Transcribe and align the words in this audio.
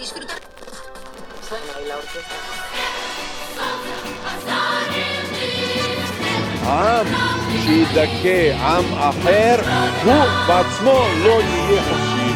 disfrutar. 0.00 0.40
Suena 1.46 1.72
ahí 1.76 1.86
la 1.88 1.96
orquesta. 1.96 2.36
עם 6.66 7.06
שידכא 7.64 8.54
עם 8.54 8.84
אחר, 8.94 9.56
הוא 10.04 10.24
בעצמו 10.48 11.04
לא 11.24 11.40
יהיה 11.42 11.82
חופשי. 11.82 12.32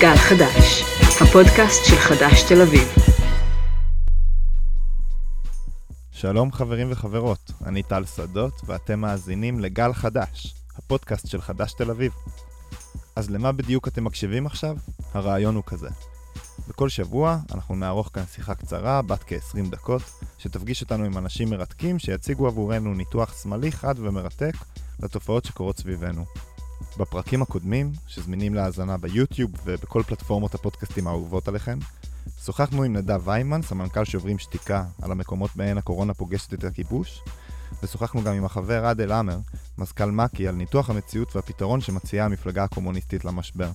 גל 0.00 0.16
חדש, 0.16 0.82
הפודקאסט 1.20 1.84
של 1.84 1.96
חדש 1.96 2.42
תל 2.42 2.62
אביב. 2.62 2.88
שלום 6.12 6.52
חברים 6.52 6.92
וחברות, 6.92 7.52
אני 7.66 7.82
טל 7.82 8.04
שדות 8.16 8.60
ואתם 8.64 9.00
מאזינים 9.00 9.60
לגל 9.60 9.92
חדש, 9.92 10.54
הפודקאסט 10.78 11.28
של 11.28 11.40
חדש 11.40 11.72
תל 11.72 11.90
אביב. 11.90 12.12
אז 13.20 13.30
למה 13.30 13.52
בדיוק 13.52 13.88
אתם 13.88 14.04
מקשיבים 14.04 14.46
עכשיו? 14.46 14.76
הרעיון 15.14 15.54
הוא 15.54 15.64
כזה. 15.66 15.88
בכל 16.68 16.88
שבוע 16.88 17.38
אנחנו 17.54 17.76
נערוך 17.76 18.10
כאן 18.12 18.22
שיחה 18.34 18.54
קצרה, 18.54 19.02
בת 19.02 19.24
כ-20 19.26 19.70
דקות, 19.70 20.02
שתפגיש 20.38 20.82
אותנו 20.82 21.04
עם 21.04 21.18
אנשים 21.18 21.50
מרתקים 21.50 21.98
שיציגו 21.98 22.46
עבורנו 22.46 22.94
ניתוח 22.94 23.42
שמאלי 23.42 23.72
חד 23.72 23.94
ומרתק 23.98 24.52
לתופעות 25.02 25.44
שקורות 25.44 25.78
סביבנו. 25.78 26.24
בפרקים 26.98 27.42
הקודמים, 27.42 27.92
שזמינים 28.06 28.54
להאזנה 28.54 28.96
ביוטיוב 28.96 29.50
ובכל 29.64 30.02
פלטפורמות 30.02 30.54
הפודקאסטים 30.54 31.06
האהובות 31.06 31.48
עליכם, 31.48 31.78
שוחחנו 32.44 32.82
עם 32.82 32.96
נדב 32.96 33.28
ויימן, 33.28 33.62
סמנכ"ל 33.62 34.04
שוברים 34.04 34.38
שתיקה, 34.38 34.84
על 35.02 35.12
המקומות 35.12 35.50
בהן 35.56 35.78
הקורונה 35.78 36.14
פוגשת 36.14 36.54
את 36.54 36.64
הכיבוש, 36.64 37.22
ושוחחנו 37.82 38.22
גם 38.22 38.34
עם 38.34 38.44
החבר 38.44 38.86
עדל 38.86 39.12
עמר, 39.12 39.38
מזכ"ל 39.78 40.10
מק"י, 40.10 40.48
על 40.48 40.54
ניתוח 40.54 40.90
המציאות 40.90 41.36
והפתרון 41.36 41.80
שמציעה 41.80 42.26
המפלגה 42.26 42.64
הקומוניסטית 42.64 43.24
למשבר. 43.24 43.70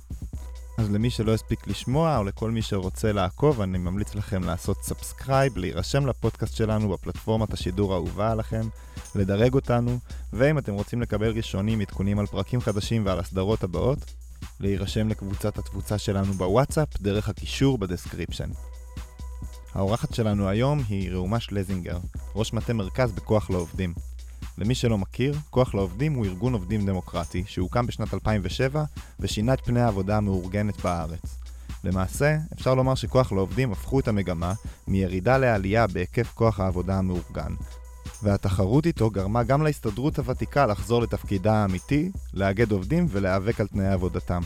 אז 0.77 0.91
למי 0.91 1.09
שלא 1.09 1.33
הספיק 1.33 1.67
לשמוע, 1.67 2.17
או 2.17 2.23
לכל 2.23 2.51
מי 2.51 2.61
שרוצה 2.61 3.11
לעקוב, 3.11 3.61
אני 3.61 3.77
ממליץ 3.77 4.15
לכם 4.15 4.43
לעשות 4.43 4.77
subscribe, 4.83 5.57
להירשם 5.57 6.05
לפודקאסט 6.07 6.55
שלנו 6.55 6.89
בפלטפורמת 6.89 7.53
השידור 7.53 7.93
האהובה 7.93 8.31
עליכם, 8.31 8.67
לדרג 9.15 9.53
אותנו, 9.53 9.99
ואם 10.33 10.57
אתם 10.57 10.73
רוצים 10.73 11.01
לקבל 11.01 11.29
ראשונים 11.29 11.81
עדכונים 11.81 12.19
על 12.19 12.25
פרקים 12.25 12.61
חדשים 12.61 13.05
ועל 13.05 13.19
הסדרות 13.19 13.63
הבאות, 13.63 14.13
להירשם 14.59 15.07
לקבוצת 15.07 15.57
התפוצה 15.57 15.97
שלנו 15.97 16.33
בוואטסאפ 16.33 17.01
דרך 17.01 17.29
הקישור 17.29 17.77
ב 17.77 17.83
description. 17.83 18.49
האורחת 19.75 20.13
שלנו 20.13 20.49
היום 20.49 20.81
היא 20.89 21.11
ראומה 21.11 21.39
שלזינגר, 21.39 21.97
ראש 22.35 22.53
מטה 22.53 22.73
מרכז 22.73 23.11
בכוח 23.11 23.49
לעובדים. 23.49 23.93
למי 24.57 24.75
שלא 24.75 24.97
מכיר, 24.97 25.35
כוח 25.49 25.75
לעובדים 25.75 26.13
הוא 26.13 26.25
ארגון 26.25 26.53
עובדים 26.53 26.85
דמוקרטי 26.85 27.43
שהוקם 27.47 27.85
בשנת 27.85 28.13
2007 28.13 28.83
ושינה 29.19 29.53
את 29.53 29.61
פני 29.65 29.81
העבודה 29.81 30.17
המאורגנת 30.17 30.81
בארץ. 30.81 31.37
למעשה, 31.83 32.37
אפשר 32.53 32.75
לומר 32.75 32.95
שכוח 32.95 33.31
לעובדים 33.31 33.71
הפכו 33.71 33.99
את 33.99 34.07
המגמה 34.07 34.53
מירידה 34.87 35.37
לעלייה 35.37 35.87
בהיקף 35.87 36.31
כוח 36.33 36.59
העבודה 36.59 36.97
המאורגן. 36.97 37.53
והתחרות 38.23 38.85
איתו 38.85 39.09
גרמה 39.09 39.43
גם 39.43 39.63
להסתדרות 39.63 40.19
הוותיקה 40.19 40.65
לחזור 40.65 41.01
לתפקידה 41.01 41.53
האמיתי, 41.53 42.11
לאגד 42.33 42.71
עובדים 42.71 43.05
ולהיאבק 43.09 43.61
על 43.61 43.67
תנאי 43.67 43.87
עבודתם. 43.87 44.41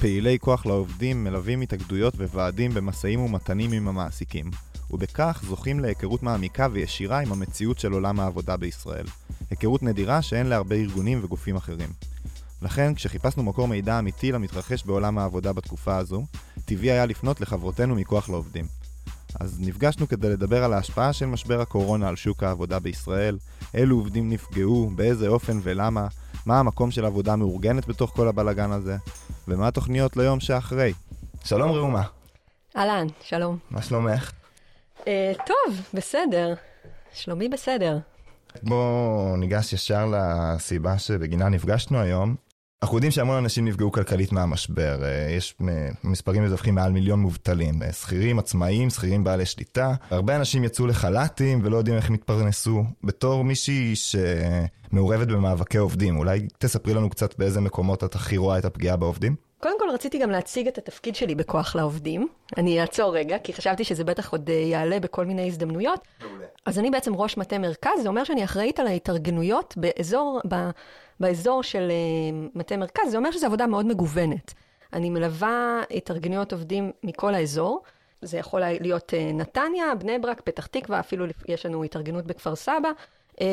פעילי 0.00 0.38
כוח 0.38 0.66
לעובדים 0.66 1.24
מלווים 1.24 1.60
התאגדויות 1.60 2.14
וועדים 2.14 2.74
במשאים 2.74 3.20
ומתנים 3.20 3.72
עם 3.72 3.88
המעסיקים, 3.88 4.50
ובכך 4.90 5.42
זוכים 5.46 5.80
להיכרות 5.80 6.22
מעמיקה 6.22 6.68
וישירה 6.72 7.20
עם 7.20 7.32
המציאות 7.32 7.78
של 7.78 7.92
עולם 7.92 8.20
העבודה 8.20 8.56
בישראל. 8.56 9.06
היכרות 9.50 9.82
נדירה 9.82 10.22
שאין 10.22 10.46
להרבה 10.46 10.76
ארגונים 10.76 11.24
וגופים 11.24 11.56
אחרים. 11.56 11.88
לכן, 12.62 12.94
כשחיפשנו 12.94 13.42
מקור 13.42 13.68
מידע 13.68 13.98
אמיתי 13.98 14.32
למתרחש 14.32 14.84
בעולם 14.84 15.18
העבודה 15.18 15.52
בתקופה 15.52 15.96
הזו, 15.96 16.24
טבעי 16.64 16.90
היה 16.90 17.06
לפנות 17.06 17.40
לחברותינו 17.40 17.94
מכוח 17.94 18.28
לעובדים. 18.28 18.66
אז 19.40 19.60
נפגשנו 19.60 20.08
כדי 20.08 20.28
לדבר 20.28 20.64
על 20.64 20.72
ההשפעה 20.72 21.12
של 21.12 21.26
משבר 21.26 21.60
הקורונה 21.60 22.08
על 22.08 22.16
שוק 22.16 22.42
העבודה 22.42 22.78
בישראל, 22.78 23.38
אילו 23.74 23.96
עובדים 23.96 24.30
נפגעו, 24.30 24.90
באיזה 24.96 25.28
אופן 25.28 25.60
ולמה, 25.62 26.06
מה 26.46 26.58
המקום 26.58 26.90
של 26.90 27.04
עבודה 27.04 27.36
מאורגנת 27.36 27.88
בתוך 27.88 28.10
כל 28.10 28.28
הבלגן 28.28 28.70
הזה, 28.70 28.96
ומה 29.48 29.68
התוכניות 29.68 30.16
ליום 30.16 30.40
שאחרי. 30.40 30.92
שלום 31.44 31.72
ראומה, 31.72 32.02
אהלן, 32.76 33.06
שלום. 33.22 33.58
מה 33.70 33.82
שלומך? 33.82 34.32
אה, 35.08 35.32
טוב, 35.46 35.80
בסדר. 35.94 36.54
שלומי 37.12 37.48
בסדר. 37.48 37.98
בואו 38.62 39.36
ניגש 39.36 39.72
ישר 39.72 40.12
לסיבה 40.12 40.98
שבגינה 40.98 41.48
נפגשנו 41.48 41.98
היום. 41.98 42.34
אנחנו 42.82 42.96
יודעים 42.96 43.10
שהמון 43.10 43.36
אנשים 43.36 43.64
נפגעו 43.64 43.92
כלכלית 43.92 44.32
מהמשבר, 44.32 45.04
אה, 45.04 45.30
יש 45.30 45.54
מספרים 46.04 46.44
מדווחים 46.44 46.74
מעל 46.74 46.92
מיליון 46.92 47.20
מובטלים, 47.20 47.82
אה, 47.82 47.92
שכירים, 47.92 48.38
עצמאים, 48.38 48.90
שכירים 48.90 49.24
בעלי 49.24 49.46
שליטה. 49.46 49.94
הרבה 50.10 50.36
אנשים 50.36 50.64
יצאו 50.64 50.86
לחל"תים 50.86 51.60
ולא 51.64 51.76
יודעים 51.76 51.96
איך 51.96 52.08
הם 52.08 52.14
יתפרנסו. 52.14 52.84
בתור 53.04 53.44
מישהי 53.44 53.94
שמעורבת 53.96 55.28
במאבקי 55.28 55.78
עובדים, 55.78 56.16
אולי 56.18 56.48
תספרי 56.58 56.94
לנו 56.94 57.10
קצת 57.10 57.38
באיזה 57.38 57.60
מקומות 57.60 58.04
את 58.04 58.14
הכי 58.14 58.36
רואה 58.36 58.58
את 58.58 58.64
הפגיעה 58.64 58.96
בעובדים? 58.96 59.34
קודם 59.62 59.78
כל 59.78 59.90
רציתי 59.94 60.18
גם 60.18 60.30
להציג 60.30 60.68
את 60.68 60.78
התפקיד 60.78 61.14
שלי 61.14 61.34
בכוח 61.34 61.76
לעובדים. 61.76 62.28
אני 62.56 62.80
אעצור 62.80 63.16
רגע, 63.16 63.38
כי 63.38 63.52
חשבתי 63.52 63.84
שזה 63.84 64.04
בטח 64.04 64.32
עוד 64.32 64.50
אה, 64.50 64.54
יעלה 64.54 65.00
בכל 65.00 65.24
מיני 65.24 65.46
הזדמנויות. 65.46 66.00
מעולה. 66.20 66.46
אז 66.66 66.78
אני 66.78 66.90
בעצם 66.90 67.14
ראש 67.14 67.36
מטה 67.36 67.58
מרכז, 67.58 68.02
זה 68.02 68.08
אומר 68.08 68.24
שאני 68.24 68.44
אחראית 68.44 68.80
על 68.80 68.86
ההתארגנויות 68.86 69.74
באזור, 69.76 70.40
ב, 70.48 70.70
באזור 71.20 71.62
של 71.62 71.90
אה, 71.90 72.48
מטה 72.54 72.76
מרכז, 72.76 73.10
זה 73.10 73.16
אומר 73.16 73.30
שזו 73.30 73.46
עבודה 73.46 73.66
מאוד 73.66 73.86
מגוונת. 73.86 74.54
אני 74.92 75.10
מלווה 75.10 75.82
התארגנויות 75.90 76.52
עובדים 76.52 76.92
מכל 77.02 77.34
האזור. 77.34 77.82
זה 78.22 78.38
יכול 78.38 78.60
להיות 78.80 79.14
אה, 79.14 79.32
נתניה, 79.32 79.94
בני 79.94 80.18
ברק, 80.18 80.40
פתח 80.40 80.66
תקווה, 80.66 81.00
אפילו 81.00 81.26
יש 81.48 81.66
לנו 81.66 81.84
התארגנות 81.84 82.26
בכפר 82.26 82.56
סבא, 82.56 82.90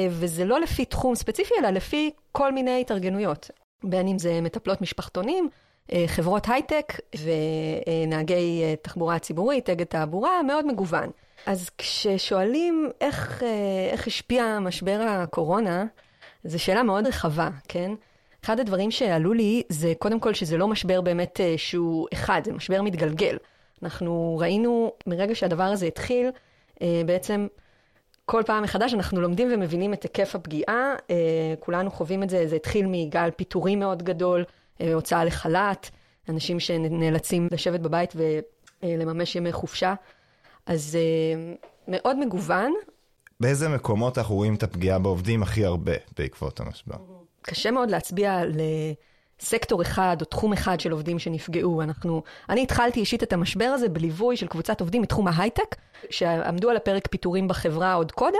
וזה 0.09 0.45
לא 0.45 0.59
לפי 0.59 0.85
תחום 0.85 1.15
ספציפי, 1.15 1.53
אלא 1.59 1.69
לפי 1.69 2.11
כל 2.31 2.51
מיני 2.51 2.81
התארגנויות. 2.81 3.51
בין 3.83 4.07
אם 4.07 4.19
זה 4.19 4.41
מטפלות 4.41 4.81
משפחתונים, 4.81 5.49
אה, 5.93 6.03
חברות 6.07 6.47
הייטק 6.49 6.93
ונהגי 7.23 8.63
אה, 8.63 8.75
תחבורה 8.81 9.19
ציבורית, 9.19 9.69
אגד 9.69 9.85
תעבורה, 9.85 10.43
מאוד 10.43 10.65
מגוון. 10.65 11.09
אז 11.45 11.69
כששואלים 11.77 12.89
איך, 13.01 13.43
אה, 13.43 13.89
איך 13.91 14.07
השפיע 14.07 14.59
משבר 14.59 15.05
הקורונה, 15.07 15.85
זו 16.43 16.63
שאלה 16.63 16.83
מאוד 16.83 17.07
רחבה, 17.07 17.49
כן? 17.67 17.91
אחד 18.43 18.59
הדברים 18.59 18.91
שעלו 18.91 19.33
לי 19.33 19.63
זה 19.69 19.93
קודם 19.99 20.19
כל 20.19 20.33
שזה 20.33 20.57
לא 20.57 20.67
משבר 20.67 21.01
באמת 21.01 21.39
שהוא 21.57 22.07
אחד, 22.13 22.41
זה 22.45 22.53
משבר 22.53 22.81
מתגלגל. 22.81 23.37
אנחנו 23.83 24.37
ראינו 24.41 24.93
מרגע 25.07 25.35
שהדבר 25.35 25.63
הזה 25.63 25.85
התחיל, 25.85 26.29
בעצם 26.81 27.47
כל 28.25 28.43
פעם 28.45 28.63
מחדש 28.63 28.93
אנחנו 28.93 29.21
לומדים 29.21 29.47
ומבינים 29.53 29.93
את 29.93 30.03
היקף 30.03 30.35
הפגיעה, 30.35 30.95
כולנו 31.59 31.91
חווים 31.91 32.23
את 32.23 32.29
זה, 32.29 32.47
זה 32.47 32.55
התחיל 32.55 32.85
מגל 32.89 33.29
פיטורים 33.35 33.79
מאוד 33.79 34.03
גדול, 34.03 34.43
אה, 34.81 34.93
הוצאה 34.93 35.25
לחל"ת, 35.25 35.89
אנשים 36.29 36.59
שנאלצים 36.59 37.47
לשבת 37.51 37.79
בבית 37.79 38.13
ולממש 38.83 39.35
ימי 39.35 39.51
חופשה. 39.51 39.93
אז 40.65 40.97
אה, 40.99 41.53
מאוד 41.87 42.19
מגוון. 42.19 42.73
באיזה 43.39 43.69
מקומות 43.69 44.17
אנחנו 44.17 44.35
רואים 44.35 44.55
את 44.55 44.63
הפגיעה 44.63 44.99
בעובדים 44.99 45.43
הכי 45.43 45.65
הרבה 45.65 45.93
בעקבות 46.17 46.59
המשבר? 46.59 46.95
קשה 47.41 47.71
מאוד 47.71 47.91
להצביע 47.91 48.35
על 48.35 48.51
סקטור 49.39 49.81
אחד 49.81 50.17
או 50.21 50.25
תחום 50.25 50.53
אחד 50.53 50.79
של 50.79 50.91
עובדים 50.91 51.19
שנפגעו. 51.19 51.81
אנחנו, 51.81 52.23
אני 52.49 52.63
התחלתי 52.63 52.99
אישית 52.99 53.23
את 53.23 53.33
המשבר 53.33 53.65
הזה 53.65 53.89
בליווי 53.89 54.37
של 54.37 54.47
קבוצת 54.47 54.81
עובדים 54.81 55.01
מתחום 55.01 55.27
ההייטק, 55.27 55.75
שעמדו 56.09 56.69
על 56.69 56.77
הפרק 56.77 57.07
פיטורים 57.07 57.47
בחברה 57.47 57.93
עוד 57.93 58.11
קודם, 58.11 58.39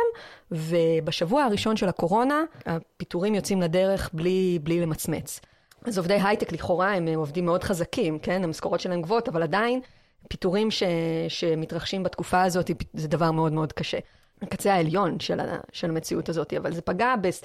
ובשבוע 0.52 1.44
הראשון 1.44 1.78
של 1.78 1.90
הקורונה, 1.90 2.44
הפיטורים 2.66 3.36
יוצאים 3.36 3.62
לדרך 3.62 4.10
בלי, 4.14 4.60
בלי 4.64 4.82
למצמץ. 4.82 5.40
אז 5.86 5.98
עובדי 5.98 6.18
הייטק 6.24 6.52
לכאורה 6.52 6.94
הם 6.94 7.08
עובדים 7.08 7.46
מאוד 7.46 7.64
חזקים, 7.64 8.20
כן? 8.20 8.44
המשכורות 8.44 8.80
שלהם 8.80 9.02
גבוהות, 9.02 9.30
אבל 9.30 9.44
עדיין 9.44 9.82
פיטורים 10.30 10.72
ש, 10.72 10.84
שמתרחשים 11.28 12.04
בתקופה 12.04 12.42
הזאת 12.42 12.72
זה 12.94 13.08
דבר 13.08 13.32
מאוד 13.32 13.54
מאוד 13.54 13.74
קשה. 13.74 13.98
הקצה 14.42 14.74
העליון 14.74 15.20
של, 15.20 15.40
ה, 15.40 15.58
של 15.72 15.90
המציאות 15.90 16.30
הזאת, 16.30 16.54
אבל 16.54 16.74
זה 16.74 16.82
פגע 16.82 17.16
בס, 17.22 17.44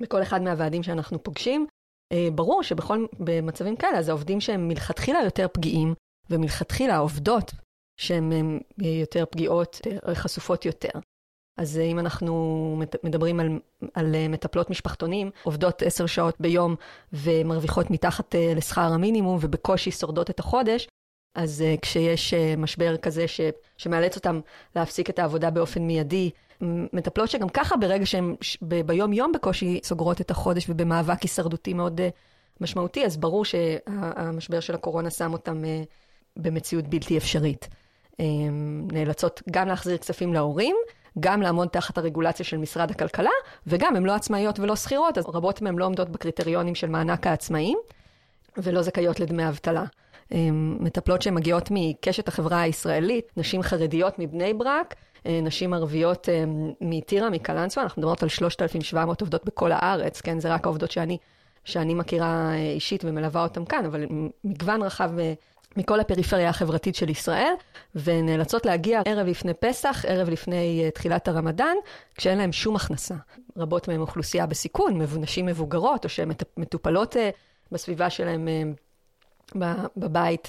בכל 0.00 0.22
אחד 0.22 0.42
מהוועדים 0.42 0.82
שאנחנו 0.82 1.22
פוגשים. 1.22 1.66
אה, 2.12 2.28
ברור 2.34 2.62
שבכל, 2.62 3.06
במצבים 3.18 3.76
כאלה, 3.76 3.98
אז 3.98 4.08
העובדים 4.08 4.40
שהם 4.40 4.68
מלכתחילה 4.68 5.18
יותר 5.24 5.46
פגיעים, 5.52 5.94
ומלכתחילה 6.30 6.94
העובדות 6.94 7.52
שהן 7.96 8.60
יותר 8.78 9.24
פגיעות, 9.30 9.80
חשופות 10.14 10.66
יותר. 10.66 10.90
אז 11.56 11.78
אה, 11.78 11.84
אם 11.84 11.98
אנחנו 11.98 12.82
מדברים 13.04 13.40
על, 13.40 13.58
על 13.94 14.14
אה, 14.14 14.28
מטפלות 14.28 14.70
משפחתונים, 14.70 15.30
עובדות 15.42 15.82
עשר 15.82 16.06
שעות 16.06 16.34
ביום 16.40 16.76
ומרוויחות 17.12 17.90
מתחת 17.90 18.34
אה, 18.34 18.52
לשכר 18.56 18.92
המינימום 18.92 19.38
ובקושי 19.40 19.90
שורדות 19.90 20.30
את 20.30 20.40
החודש, 20.40 20.88
אז 21.34 21.64
כשיש 21.82 22.34
משבר 22.34 22.96
כזה 22.96 23.28
ש, 23.28 23.40
שמאלץ 23.76 24.16
אותם 24.16 24.40
להפסיק 24.76 25.10
את 25.10 25.18
העבודה 25.18 25.50
באופן 25.50 25.82
מיידי, 25.82 26.30
מטפלות 26.92 27.30
שגם 27.30 27.48
ככה 27.48 27.76
ברגע 27.76 28.06
שהן 28.06 28.34
ביום-יום 28.62 29.32
בקושי 29.32 29.80
סוגרות 29.84 30.20
את 30.20 30.30
החודש 30.30 30.66
ובמאבק 30.68 31.22
הישרדותי 31.22 31.74
מאוד, 31.74 32.00
משמעותי, 32.60 33.04
אז 33.04 33.16
ברור 33.16 33.44
שהמשבר 33.44 34.60
של 34.60 34.74
הקורונה 34.74 35.10
שם 35.10 35.32
אותם 35.32 35.64
אה, 35.64 35.82
במציאות 36.36 36.88
בלתי 36.88 37.18
אפשרית. 37.18 37.68
אה, 38.20 38.24
נאלצות 38.92 39.42
גם 39.50 39.68
להחזיר 39.68 39.96
כספים 39.96 40.34
להורים, 40.34 40.76
גם 41.20 41.42
לעמוד 41.42 41.68
תחת 41.68 41.98
הרגולציה 41.98 42.44
של 42.44 42.56
משרד 42.56 42.90
הכלכלה, 42.90 43.30
וגם 43.66 43.96
הן 43.96 44.02
לא 44.02 44.14
עצמאיות 44.14 44.60
ולא 44.60 44.76
שכירות, 44.76 45.18
אז 45.18 45.24
רבות 45.26 45.62
מהן 45.62 45.78
לא 45.78 45.84
עומדות 45.84 46.08
בקריטריונים 46.08 46.74
של 46.74 46.88
מענק 46.88 47.26
העצמאים, 47.26 47.78
ולא 48.56 48.82
זכאיות 48.82 49.20
לדמי 49.20 49.48
אבטלה. 49.48 49.84
אה, 50.32 50.48
מטפלות 50.80 51.22
שהן 51.22 51.34
מגיעות 51.34 51.68
מקשת 51.70 52.28
החברה 52.28 52.60
הישראלית, 52.60 53.32
נשים 53.36 53.62
חרדיות 53.62 54.18
מבני 54.18 54.54
ברק, 54.54 54.94
אה, 55.26 55.40
נשים 55.42 55.74
ערביות 55.74 56.28
אה, 56.28 56.44
מטירה, 56.80 57.30
מקלנסווה, 57.30 57.84
אנחנו 57.84 58.00
מדברות 58.00 58.22
על 58.22 58.28
3,700 58.28 59.20
עובדות 59.20 59.44
בכל 59.44 59.72
הארץ, 59.72 60.20
כן? 60.20 60.40
זה 60.40 60.54
רק 60.54 60.64
העובדות 60.64 60.90
שאני, 60.90 61.18
שאני 61.64 61.94
מכירה 61.94 62.50
אה, 62.52 62.56
אישית 62.56 63.04
ומלווה 63.04 63.42
אותן 63.42 63.64
כאן, 63.64 63.84
אבל 63.84 64.06
מגוון 64.44 64.82
רחב 64.82 65.10
מכל 65.76 66.00
הפריפריה 66.00 66.48
החברתית 66.48 66.94
של 66.94 67.10
ישראל, 67.10 67.52
ונאלצות 67.94 68.66
להגיע 68.66 69.02
ערב 69.04 69.26
לפני 69.26 69.54
פסח, 69.54 70.04
ערב 70.08 70.28
לפני 70.28 70.90
תחילת 70.94 71.28
הרמדאן, 71.28 71.76
כשאין 72.14 72.38
להם 72.38 72.52
שום 72.52 72.76
הכנסה. 72.76 73.14
רבות 73.56 73.88
מהן 73.88 74.00
אוכלוסייה 74.00 74.46
בסיכון, 74.46 75.00
נשים 75.20 75.46
מבוגרות, 75.46 76.04
או 76.04 76.08
שהן 76.08 76.30
מטופלות 76.56 77.16
בסביבה 77.72 78.10
שלהן 78.10 78.48
בבית. 79.96 80.48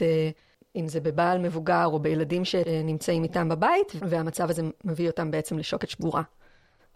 אם 0.75 0.87
זה 0.87 0.99
בבעל 0.99 1.39
מבוגר 1.39 1.85
או 1.85 1.99
בילדים 1.99 2.45
שנמצאים 2.45 3.23
איתם 3.23 3.49
בבית, 3.49 3.93
והמצב 4.09 4.49
הזה 4.49 4.61
מביא 4.83 5.07
אותם 5.07 5.31
בעצם 5.31 5.57
לשוקת 5.57 5.89
שבורה. 5.89 6.21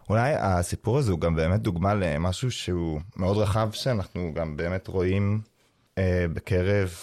אולי 0.09 0.33
הסיפור 0.37 0.97
הזה 0.97 1.11
הוא 1.11 1.19
גם 1.19 1.35
באמת 1.35 1.61
דוגמה 1.61 1.93
למשהו 1.93 2.51
שהוא 2.51 3.01
מאוד 3.15 3.37
רחב, 3.37 3.69
שאנחנו 3.71 4.31
גם 4.35 4.57
באמת 4.57 4.87
רואים 4.87 5.41
אה, 5.97 6.25
בקרב 6.33 6.93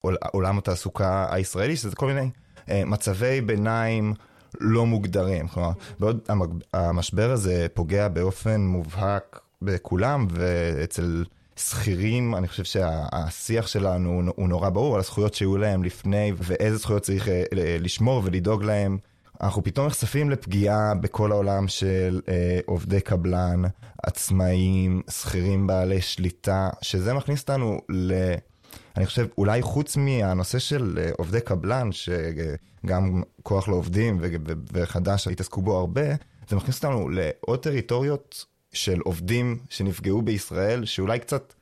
עול, 0.00 0.16
עולם 0.32 0.58
התעסוקה 0.58 1.26
הישראלי, 1.30 1.76
שזה 1.76 1.96
כל 1.96 2.06
מיני 2.06 2.30
אה, 2.70 2.82
מצבי 2.86 3.40
ביניים 3.40 4.14
לא 4.60 4.86
מוגדרים. 4.86 5.48
כלומר, 5.48 5.72
בעוד 6.00 6.28
המשבר 6.74 7.30
הזה 7.30 7.66
פוגע 7.74 8.08
באופן 8.08 8.60
מובהק 8.60 9.40
בכולם, 9.62 10.26
ואצל... 10.30 11.24
שכירים, 11.60 12.34
אני 12.34 12.48
חושב 12.48 12.64
שהשיח 12.64 13.66
שלנו 13.66 14.22
הוא 14.36 14.48
נורא 14.48 14.68
ברור 14.68 14.94
על 14.94 15.00
הזכויות 15.00 15.34
שהיו 15.34 15.56
להם 15.56 15.82
לפני 15.82 16.32
ואיזה 16.36 16.76
זכויות 16.76 17.02
צריך 17.02 17.28
אה, 17.28 17.42
לשמור 17.80 18.22
ולדאוג 18.24 18.62
להם. 18.64 18.98
אנחנו 19.40 19.64
פתאום 19.64 19.86
נחשפים 19.86 20.30
לפגיעה 20.30 20.94
בכל 20.94 21.32
העולם 21.32 21.68
של 21.68 22.20
אה, 22.28 22.60
עובדי 22.66 23.00
קבלן, 23.00 23.62
עצמאים, 24.02 25.02
שכירים 25.10 25.66
בעלי 25.66 26.00
שליטה, 26.00 26.70
שזה 26.82 27.14
מכניס 27.14 27.40
אותנו 27.40 27.80
ל... 27.88 28.12
אני 28.96 29.06
חושב, 29.06 29.26
אולי 29.38 29.62
חוץ 29.62 29.96
מהנושא 29.96 30.58
של 30.58 30.98
אה, 31.02 31.10
עובדי 31.18 31.40
קבלן, 31.40 31.88
שגם 31.92 33.22
כוח 33.42 33.68
לעובדים 33.68 34.20
וחד"ש 34.72 35.28
התעסקו 35.28 35.62
בו 35.62 35.78
הרבה, 35.78 36.14
זה 36.48 36.56
מכניס 36.56 36.76
אותנו 36.76 37.08
לעוד 37.08 37.58
טריטוריות 37.58 38.44
של 38.72 39.00
עובדים 39.04 39.58
שנפגעו 39.68 40.22
בישראל, 40.22 40.84
שאולי 40.84 41.18
קצת 41.18 41.54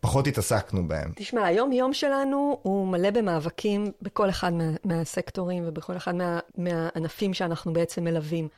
פחות 0.00 0.26
התעסקנו 0.26 0.88
בהם. 0.88 1.12
תשמע, 1.16 1.44
היום-יום 1.44 1.92
שלנו 1.92 2.58
הוא 2.62 2.86
מלא 2.86 3.10
במאבקים 3.10 3.92
בכל 4.02 4.30
אחד 4.30 4.52
מה, 4.52 4.70
מהסקטורים 4.84 5.62
ובכל 5.66 5.96
אחד 5.96 6.14
מה, 6.14 6.38
מהענפים 6.58 7.34
שאנחנו 7.34 7.72
בעצם 7.72 8.04
מלווים. 8.04 8.48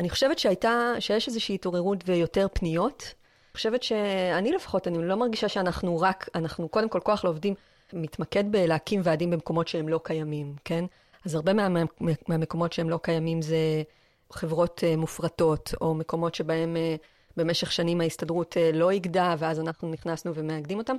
אני 0.00 0.10
חושבת 0.10 0.38
שהייתה, 0.38 0.92
שיש 0.98 1.28
איזושהי 1.28 1.54
התעוררות 1.54 2.04
ויותר 2.06 2.46
פניות. 2.52 3.02
אני 3.02 3.56
חושבת 3.56 3.82
שאני 3.82 4.52
לפחות, 4.52 4.88
אני 4.88 5.08
לא 5.08 5.14
מרגישה 5.16 5.48
שאנחנו 5.48 6.00
רק, 6.00 6.28
אנחנו 6.34 6.68
קודם 6.68 6.88
כל 6.88 7.00
כוח 7.00 7.24
לעובדים 7.24 7.54
מתמקד 7.92 8.44
בלהקים 8.52 9.00
ועדים 9.04 9.30
במקומות 9.30 9.68
שהם 9.68 9.88
לא 9.88 10.00
קיימים, 10.02 10.54
כן? 10.64 10.84
אז 11.24 11.34
הרבה 11.34 11.52
מה, 11.52 11.68
מה, 11.68 11.82
מהמקומות 12.28 12.72
שהם 12.72 12.90
לא 12.90 12.98
קיימים 13.02 13.42
זה 13.42 13.82
חברות 14.32 14.80
uh, 14.84 14.96
מופרטות, 14.96 15.74
או 15.80 15.94
מקומות 15.94 16.34
שבהם 16.34 16.76
uh, 16.76 17.04
במשך 17.36 17.72
שנים 17.72 18.00
ההסתדרות 18.00 18.56
אה, 18.56 18.70
לא 18.72 18.90
איגדה, 18.90 19.34
ואז 19.38 19.60
אנחנו 19.60 19.90
נכנסנו 19.90 20.34
ומאגדים 20.34 20.78
אותם. 20.78 20.96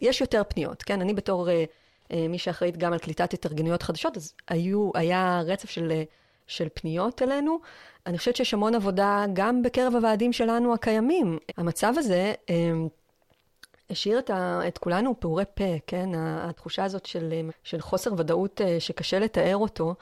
יש 0.00 0.20
יותר 0.20 0.42
פניות, 0.48 0.82
כן? 0.82 1.00
אני 1.00 1.14
בתור 1.14 1.50
אה, 1.50 1.64
אה, 2.12 2.28
מי 2.28 2.38
שאחראית 2.38 2.76
גם 2.76 2.92
על 2.92 2.98
קליטת 2.98 3.34
התארגנויות 3.34 3.82
חדשות, 3.82 4.16
אז 4.16 4.34
היו, 4.48 4.90
היה 4.94 5.42
רצף 5.46 5.70
של, 5.70 6.02
של 6.46 6.68
פניות 6.74 7.22
אלינו. 7.22 7.58
אני 8.06 8.18
חושבת 8.18 8.36
שיש 8.36 8.54
המון 8.54 8.74
עבודה 8.74 9.24
גם 9.32 9.62
בקרב 9.62 9.94
הוועדים 9.94 10.32
שלנו 10.32 10.74
הקיימים. 10.74 11.38
המצב 11.56 11.94
הזה... 11.96 12.32
השאיר 13.90 14.18
את, 14.18 14.30
ה, 14.30 14.60
את 14.68 14.78
כולנו 14.78 15.20
פעורי 15.20 15.44
פה, 15.54 15.64
כן? 15.86 16.08
התחושה 16.14 16.84
הזאת 16.84 17.06
של, 17.06 17.50
של 17.64 17.80
חוסר 17.80 18.12
ודאות 18.16 18.60
שקשה 18.78 19.18
לתאר 19.18 19.56
אותו, 19.56 19.94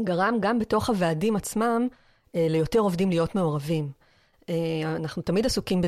גרם 0.00 0.36
גם 0.40 0.58
בתוך 0.58 0.88
הוועדים 0.88 1.36
עצמם 1.36 1.88
ליותר 2.34 2.78
עובדים 2.78 3.10
להיות 3.10 3.34
מעורבים. 3.34 3.88
אה, 4.48 4.96
אנחנו 4.96 5.22
תמיד 5.22 5.46
עסוקים 5.46 5.80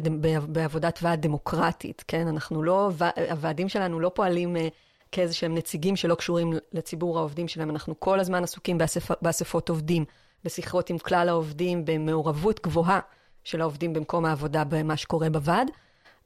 בעבודת 0.48 0.98
ועד 1.02 1.22
דמוקרטית, 1.22 2.04
כן? 2.08 2.28
אנחנו 2.28 2.62
לא, 2.62 2.90
הוועדים 3.30 3.68
שלנו 3.68 4.00
לא 4.00 4.08
פועלים 4.14 4.56
אה, 4.56 4.68
כאיזה 5.12 5.34
שהם 5.34 5.54
נציגים 5.54 5.96
שלא 5.96 6.14
קשורים 6.14 6.52
לציבור 6.72 7.18
העובדים 7.18 7.48
שלהם, 7.48 7.70
אנחנו 7.70 8.00
כל 8.00 8.20
הזמן 8.20 8.42
עסוקים 8.42 8.78
באספ, 8.78 9.10
באספות 9.22 9.68
עובדים, 9.68 10.04
בשיחות 10.44 10.90
עם 10.90 10.98
כלל 10.98 11.28
העובדים, 11.28 11.84
במעורבות 11.84 12.60
גבוהה 12.62 13.00
של 13.44 13.60
העובדים 13.60 13.92
במקום 13.92 14.24
העבודה 14.24 14.64
במה 14.64 14.96
שקורה 14.96 15.30
בוועד, 15.30 15.70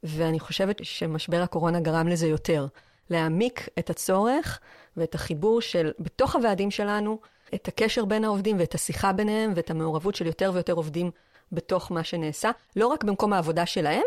ואני 0.02 0.40
חושבת 0.40 0.84
שמשבר 0.84 1.42
הקורונה 1.42 1.80
גרם 1.80 2.08
לזה 2.08 2.26
יותר, 2.26 2.66
להעמיק 3.10 3.68
את 3.78 3.90
הצורך 3.90 4.60
ואת 4.96 5.14
החיבור 5.14 5.60
של, 5.60 5.90
בתוך 5.98 6.36
הוועדים 6.36 6.70
שלנו, 6.70 7.18
את 7.54 7.68
הקשר 7.68 8.04
בין 8.04 8.24
העובדים 8.24 8.58
ואת 8.58 8.74
השיחה 8.74 9.12
ביניהם 9.12 9.52
ואת 9.56 9.70
המעורבות 9.70 10.14
של 10.14 10.26
יותר 10.26 10.50
ויותר 10.54 10.72
עובדים 10.72 11.10
בתוך 11.52 11.92
מה 11.92 12.04
שנעשה, 12.04 12.50
לא 12.76 12.86
רק 12.86 13.04
במקום 13.04 13.32
העבודה 13.32 13.66
שלהם, 13.66 14.02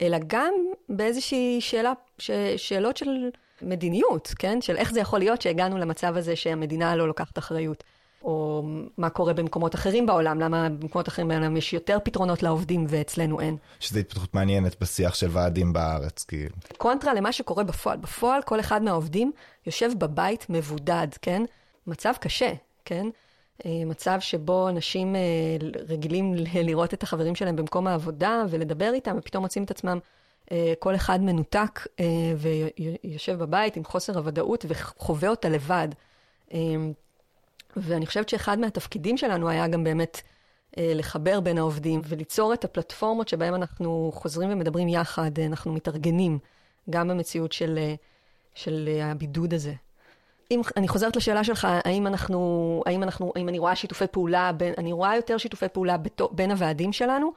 אלא 0.00 0.18
גם 0.26 0.54
באיזושהי 0.88 1.60
שאלה, 1.60 1.92
ש, 2.18 2.30
שאלות 2.56 2.96
של 2.96 3.30
מדיניות, 3.62 4.34
כן? 4.38 4.60
של 4.60 4.76
איך 4.76 4.92
זה 4.92 5.00
יכול 5.00 5.18
להיות 5.18 5.42
שהגענו 5.42 5.78
למצב 5.78 6.16
הזה 6.16 6.36
שהמדינה 6.36 6.96
לא 6.96 7.08
לוקחת 7.08 7.38
אחריות. 7.38 7.84
או 8.22 8.64
מה 8.98 9.10
קורה 9.10 9.32
במקומות 9.32 9.74
אחרים 9.74 10.06
בעולם, 10.06 10.40
למה 10.40 10.68
במקומות 10.68 11.08
אחרים 11.08 11.28
בעולם 11.28 11.56
יש 11.56 11.72
יותר 11.72 11.98
פתרונות 12.04 12.42
לעובדים 12.42 12.86
ואצלנו 12.88 13.40
אין. 13.40 13.56
שזו 13.80 13.98
התפתחות 13.98 14.34
מעניינת 14.34 14.80
בשיח 14.80 15.14
של 15.14 15.28
ועדים 15.30 15.72
בארץ, 15.72 16.24
כאילו. 16.24 16.56
קונטרה 16.78 17.14
למה 17.14 17.32
שקורה 17.32 17.64
בפועל. 17.64 17.96
בפועל 17.96 18.42
כל 18.42 18.60
אחד 18.60 18.82
מהעובדים 18.82 19.32
יושב 19.66 19.90
בבית 19.98 20.46
מבודד, 20.48 21.08
כן? 21.22 21.42
מצב 21.86 22.12
קשה, 22.20 22.52
כן? 22.84 23.06
אה, 23.64 23.82
מצב 23.86 24.20
שבו 24.20 24.68
אנשים 24.68 25.16
אה, 25.16 25.20
רגילים 25.88 26.34
לראות 26.54 26.94
את 26.94 27.02
החברים 27.02 27.34
שלהם 27.34 27.56
במקום 27.56 27.86
העבודה 27.86 28.44
ולדבר 28.50 28.90
איתם, 28.94 29.16
ופתאום 29.18 29.42
מוצאים 29.42 29.64
את 29.64 29.70
עצמם 29.70 29.98
אה, 30.52 30.72
כל 30.78 30.94
אחד 30.94 31.20
מנותק 31.20 31.86
ויושב 32.36 33.38
בבית 33.38 33.76
עם 33.76 33.84
חוסר 33.84 34.18
הוודאות 34.18 34.64
וחווה 34.68 35.28
אותה 35.28 35.48
לבד. 35.48 35.88
ואני 37.76 38.06
חושבת 38.06 38.28
שאחד 38.28 38.58
מהתפקידים 38.58 39.16
שלנו 39.16 39.48
היה 39.48 39.68
גם 39.68 39.84
באמת 39.84 40.20
לחבר 40.78 41.40
בין 41.40 41.58
העובדים 41.58 42.00
וליצור 42.04 42.54
את 42.54 42.64
הפלטפורמות 42.64 43.28
שבהן 43.28 43.54
אנחנו 43.54 44.10
חוזרים 44.14 44.52
ומדברים 44.52 44.88
יחד, 44.88 45.30
אנחנו 45.46 45.72
מתארגנים 45.72 46.38
גם 46.90 47.08
במציאות 47.08 47.52
של, 47.52 47.78
של 48.54 48.88
הבידוד 49.02 49.54
הזה. 49.54 49.74
אם 50.50 50.60
אני 50.76 50.88
חוזרת 50.88 51.16
לשאלה 51.16 51.44
שלך, 51.44 51.68
האם 51.84 52.06
אנחנו, 52.06 52.82
האם 52.86 53.02
אנחנו, 53.02 53.32
האם 53.36 53.48
אני 53.48 53.58
רואה 53.58 53.76
שיתופי 53.76 54.06
פעולה, 54.10 54.52
בין, 54.52 54.74
אני 54.78 54.92
רואה 54.92 55.16
יותר 55.16 55.38
שיתופי 55.38 55.68
פעולה 55.68 55.96
בתו, 55.96 56.28
בין 56.32 56.50
הוועדים 56.50 56.92
שלנו, 56.92 57.32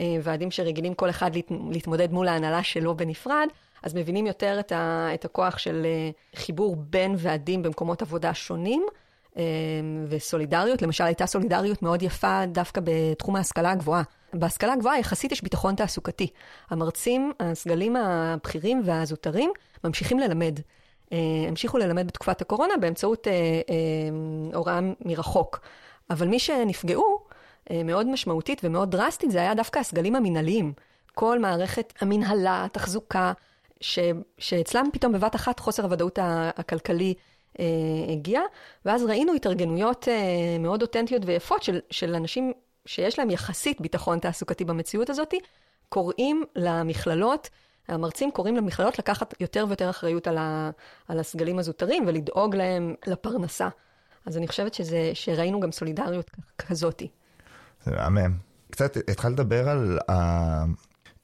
אה, 0.00 0.16
ועדים 0.22 0.50
שרגילים 0.50 0.94
כל 0.94 1.10
אחד 1.10 1.34
להת, 1.34 1.50
להתמודד 1.70 2.12
מול 2.12 2.28
ההנהלה 2.28 2.62
שלו 2.62 2.96
בנפרד, 2.96 3.48
אז 3.82 3.94
מבינים 3.94 4.26
יותר 4.26 4.60
את, 4.60 4.72
ה, 4.72 5.08
את 5.14 5.24
הכוח 5.24 5.58
של 5.58 5.82
אה, 5.84 6.10
חיבור 6.40 6.76
בין 6.76 7.14
ועדים 7.18 7.62
במקומות 7.62 8.02
עבודה 8.02 8.34
שונים. 8.34 8.86
אה, 9.36 9.42
וסולידריות, 10.08 10.82
למשל 10.82 11.04
הייתה 11.04 11.26
סולידריות 11.26 11.82
מאוד 11.82 12.02
יפה 12.02 12.46
דווקא 12.46 12.80
בתחום 12.84 13.36
ההשכלה 13.36 13.70
הגבוהה. 13.70 14.02
בהשכלה 14.34 14.72
הגבוהה 14.72 14.98
יחסית 14.98 15.32
יש 15.32 15.42
ביטחון 15.42 15.74
תעסוקתי. 15.74 16.26
המרצים, 16.70 17.32
הסגלים 17.40 17.96
הבכירים 17.96 18.82
והזוטרים 18.84 19.50
ממשיכים 19.84 20.18
ללמד. 20.18 20.60
אה, 21.14 21.48
המשיכו 21.48 21.78
ללמד 21.78 22.06
בתקופת 22.06 22.40
הקורונה 22.40 22.76
באמצעות 22.80 23.28
אה, 23.28 23.32
אה, 23.32 24.54
הוראה 24.54 24.80
מרחוק. 25.04 25.60
אבל 26.10 26.28
מי 26.28 26.38
שנפגעו 26.38 27.18
מאוד 27.84 28.06
משמעותית 28.06 28.60
ומאוד 28.64 28.90
דרסטית 28.90 29.30
זה 29.30 29.38
היה 29.38 29.54
דווקא 29.54 29.78
הסגלים 29.78 30.16
המינהליים. 30.16 30.72
כל 31.14 31.38
מערכת 31.38 31.92
המנהלה, 32.00 32.64
התחזוקה, 32.64 33.32
ש, 33.80 33.98
שאצלם 34.38 34.88
פתאום 34.92 35.12
בבת 35.12 35.34
אחת 35.34 35.60
חוסר 35.60 35.84
הוודאות 35.84 36.18
הכלכלי 36.56 37.14
אה, 37.60 37.64
הגיע, 38.12 38.40
ואז 38.84 39.04
ראינו 39.04 39.34
התארגנויות 39.34 40.08
אה, 40.08 40.58
מאוד 40.60 40.82
אותנטיות 40.82 41.22
ויפות 41.26 41.62
של, 41.62 41.80
של 41.90 42.14
אנשים 42.14 42.52
שיש 42.86 43.18
להם 43.18 43.30
יחסית 43.30 43.80
ביטחון 43.80 44.18
תעסוקתי 44.18 44.64
במציאות 44.64 45.10
הזאת, 45.10 45.34
קוראים 45.88 46.44
למכללות 46.56 47.50
המרצים 47.88 48.30
קוראים 48.30 48.56
למכללות 48.56 48.98
לקחת 48.98 49.34
יותר 49.40 49.64
ויותר 49.68 49.90
אחריות 49.90 50.26
על, 50.26 50.38
ה, 50.38 50.70
על 51.08 51.20
הסגלים 51.20 51.58
הזוטרים 51.58 52.04
ולדאוג 52.06 52.56
להם 52.56 52.94
לפרנסה. 53.06 53.68
אז 54.26 54.36
אני 54.36 54.48
חושבת 54.48 54.74
שזה, 54.74 55.10
שראינו 55.14 55.60
גם 55.60 55.72
סולידריות 55.72 56.30
כזאתי. 56.58 57.08
זה 57.84 57.90
מהמם. 57.90 58.32
קצת 58.70 58.96
התחלת 58.96 59.32
לדבר 59.32 59.68
על 59.68 59.98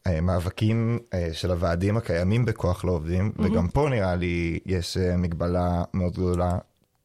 המאבקים 0.06 0.98
אה, 1.14 1.28
של 1.32 1.50
הוועדים 1.50 1.96
הקיימים 1.96 2.44
בכוח 2.44 2.84
לעובדים, 2.84 3.32
mm-hmm. 3.36 3.42
וגם 3.42 3.68
פה 3.68 3.88
נראה 3.90 4.16
לי 4.16 4.58
יש 4.66 4.96
אה, 4.96 5.16
מגבלה 5.16 5.82
מאוד 5.94 6.12
גדולה. 6.12 6.58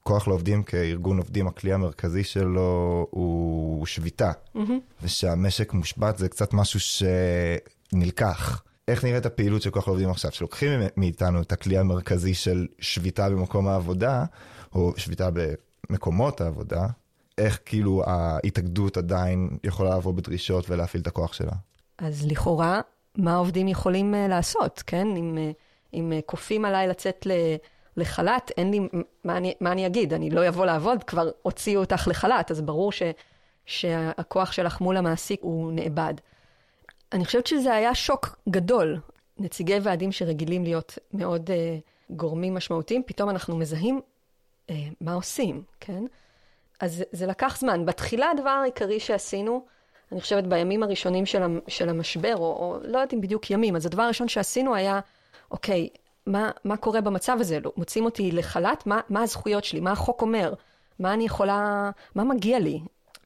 כוח 0.03 0.27
לעובדים 0.27 0.63
כארגון 0.63 1.17
עובדים, 1.17 1.47
הכלי 1.47 1.73
המרכזי 1.73 2.23
שלו 2.23 3.07
הוא 3.09 3.85
שביתה, 3.85 4.31
mm-hmm. 4.31 4.59
ושהמשק 5.03 5.73
מושבת 5.73 6.17
זה 6.17 6.29
קצת 6.29 6.53
משהו 6.53 6.79
שנלקח. 6.79 8.63
איך 8.87 9.03
נראית 9.03 9.25
הפעילות 9.25 9.61
של 9.61 9.69
כוח 9.69 9.87
לעובדים 9.87 10.09
עכשיו, 10.09 10.31
שלוקחים 10.31 10.79
מאיתנו 10.97 11.41
את 11.41 11.51
הכלי 11.51 11.77
המרכזי 11.77 12.33
של 12.33 12.67
שביתה 12.79 13.29
במקום 13.29 13.67
העבודה, 13.67 14.25
או 14.75 14.93
שביתה 14.97 15.29
במקומות 15.89 16.41
העבודה, 16.41 16.87
איך 17.37 17.59
כאילו 17.65 18.03
ההתאגדות 18.05 18.97
עדיין 18.97 19.49
יכולה 19.63 19.97
לבוא 19.97 20.13
בדרישות 20.13 20.69
ולהפעיל 20.69 21.01
את 21.01 21.07
הכוח 21.07 21.33
שלה? 21.33 21.51
אז 21.97 22.27
לכאורה, 22.27 22.81
מה 23.17 23.33
העובדים 23.33 23.67
יכולים 23.67 24.13
uh, 24.13 24.29
לעשות, 24.29 24.83
כן? 24.87 25.07
אם, 25.07 25.37
uh, 25.37 25.53
אם 25.93 26.13
uh, 26.19 26.21
כופים 26.25 26.65
עליי 26.65 26.87
לצאת 26.87 27.25
ל... 27.25 27.31
לחל"ת, 27.97 28.51
אין 28.57 28.71
לי, 28.71 28.79
מה 29.23 29.37
אני, 29.37 29.53
מה 29.61 29.71
אני 29.71 29.85
אגיד? 29.85 30.13
אני 30.13 30.29
לא 30.29 30.47
אבוא 30.47 30.65
לעבוד, 30.65 31.03
כבר 31.03 31.29
הוציאו 31.41 31.81
אותך 31.81 32.07
לחל"ת, 32.07 32.51
אז 32.51 32.61
ברור 32.61 32.91
ש, 32.91 33.03
שהכוח 33.65 34.51
שלך 34.51 34.81
מול 34.81 34.97
המעסיק 34.97 35.39
הוא 35.43 35.71
נאבד. 35.71 36.13
אני 37.13 37.25
חושבת 37.25 37.47
שזה 37.47 37.73
היה 37.73 37.95
שוק 37.95 38.35
גדול. 38.49 38.99
נציגי 39.37 39.77
ועדים 39.81 40.11
שרגילים 40.11 40.63
להיות 40.63 40.97
מאוד 41.13 41.49
uh, 41.49 41.53
גורמים 42.09 42.55
משמעותיים, 42.55 43.03
פתאום 43.05 43.29
אנחנו 43.29 43.57
מזהים 43.57 44.01
uh, 44.67 44.71
מה 45.01 45.13
עושים, 45.13 45.63
כן? 45.79 46.03
אז 46.79 47.03
זה 47.11 47.25
לקח 47.25 47.57
זמן. 47.59 47.85
בתחילה 47.85 48.31
הדבר 48.31 48.49
העיקרי 48.49 48.99
שעשינו, 48.99 49.65
אני 50.11 50.21
חושבת 50.21 50.43
בימים 50.43 50.83
הראשונים 50.83 51.25
של, 51.25 51.59
של 51.67 51.89
המשבר, 51.89 52.35
או, 52.35 52.41
או 52.43 52.77
לא 52.81 52.97
יודעת 52.97 53.13
אם 53.13 53.21
בדיוק 53.21 53.51
ימים, 53.51 53.75
אז 53.75 53.85
הדבר 53.85 54.03
הראשון 54.03 54.27
שעשינו 54.27 54.75
היה, 54.75 54.99
אוקיי, 55.51 55.89
מה, 56.25 56.51
מה 56.63 56.77
קורה 56.77 57.01
במצב 57.01 57.37
הזה? 57.39 57.59
לא, 57.59 57.71
מוצאים 57.77 58.05
אותי 58.05 58.31
לחל"ת, 58.31 58.85
מה, 58.85 59.01
מה 59.09 59.21
הזכויות 59.21 59.63
שלי? 59.63 59.79
מה 59.79 59.91
החוק 59.91 60.21
אומר? 60.21 60.53
מה 60.99 61.13
אני 61.13 61.25
יכולה, 61.25 61.89
מה 62.15 62.23
מגיע 62.23 62.59
לי? 62.59 62.79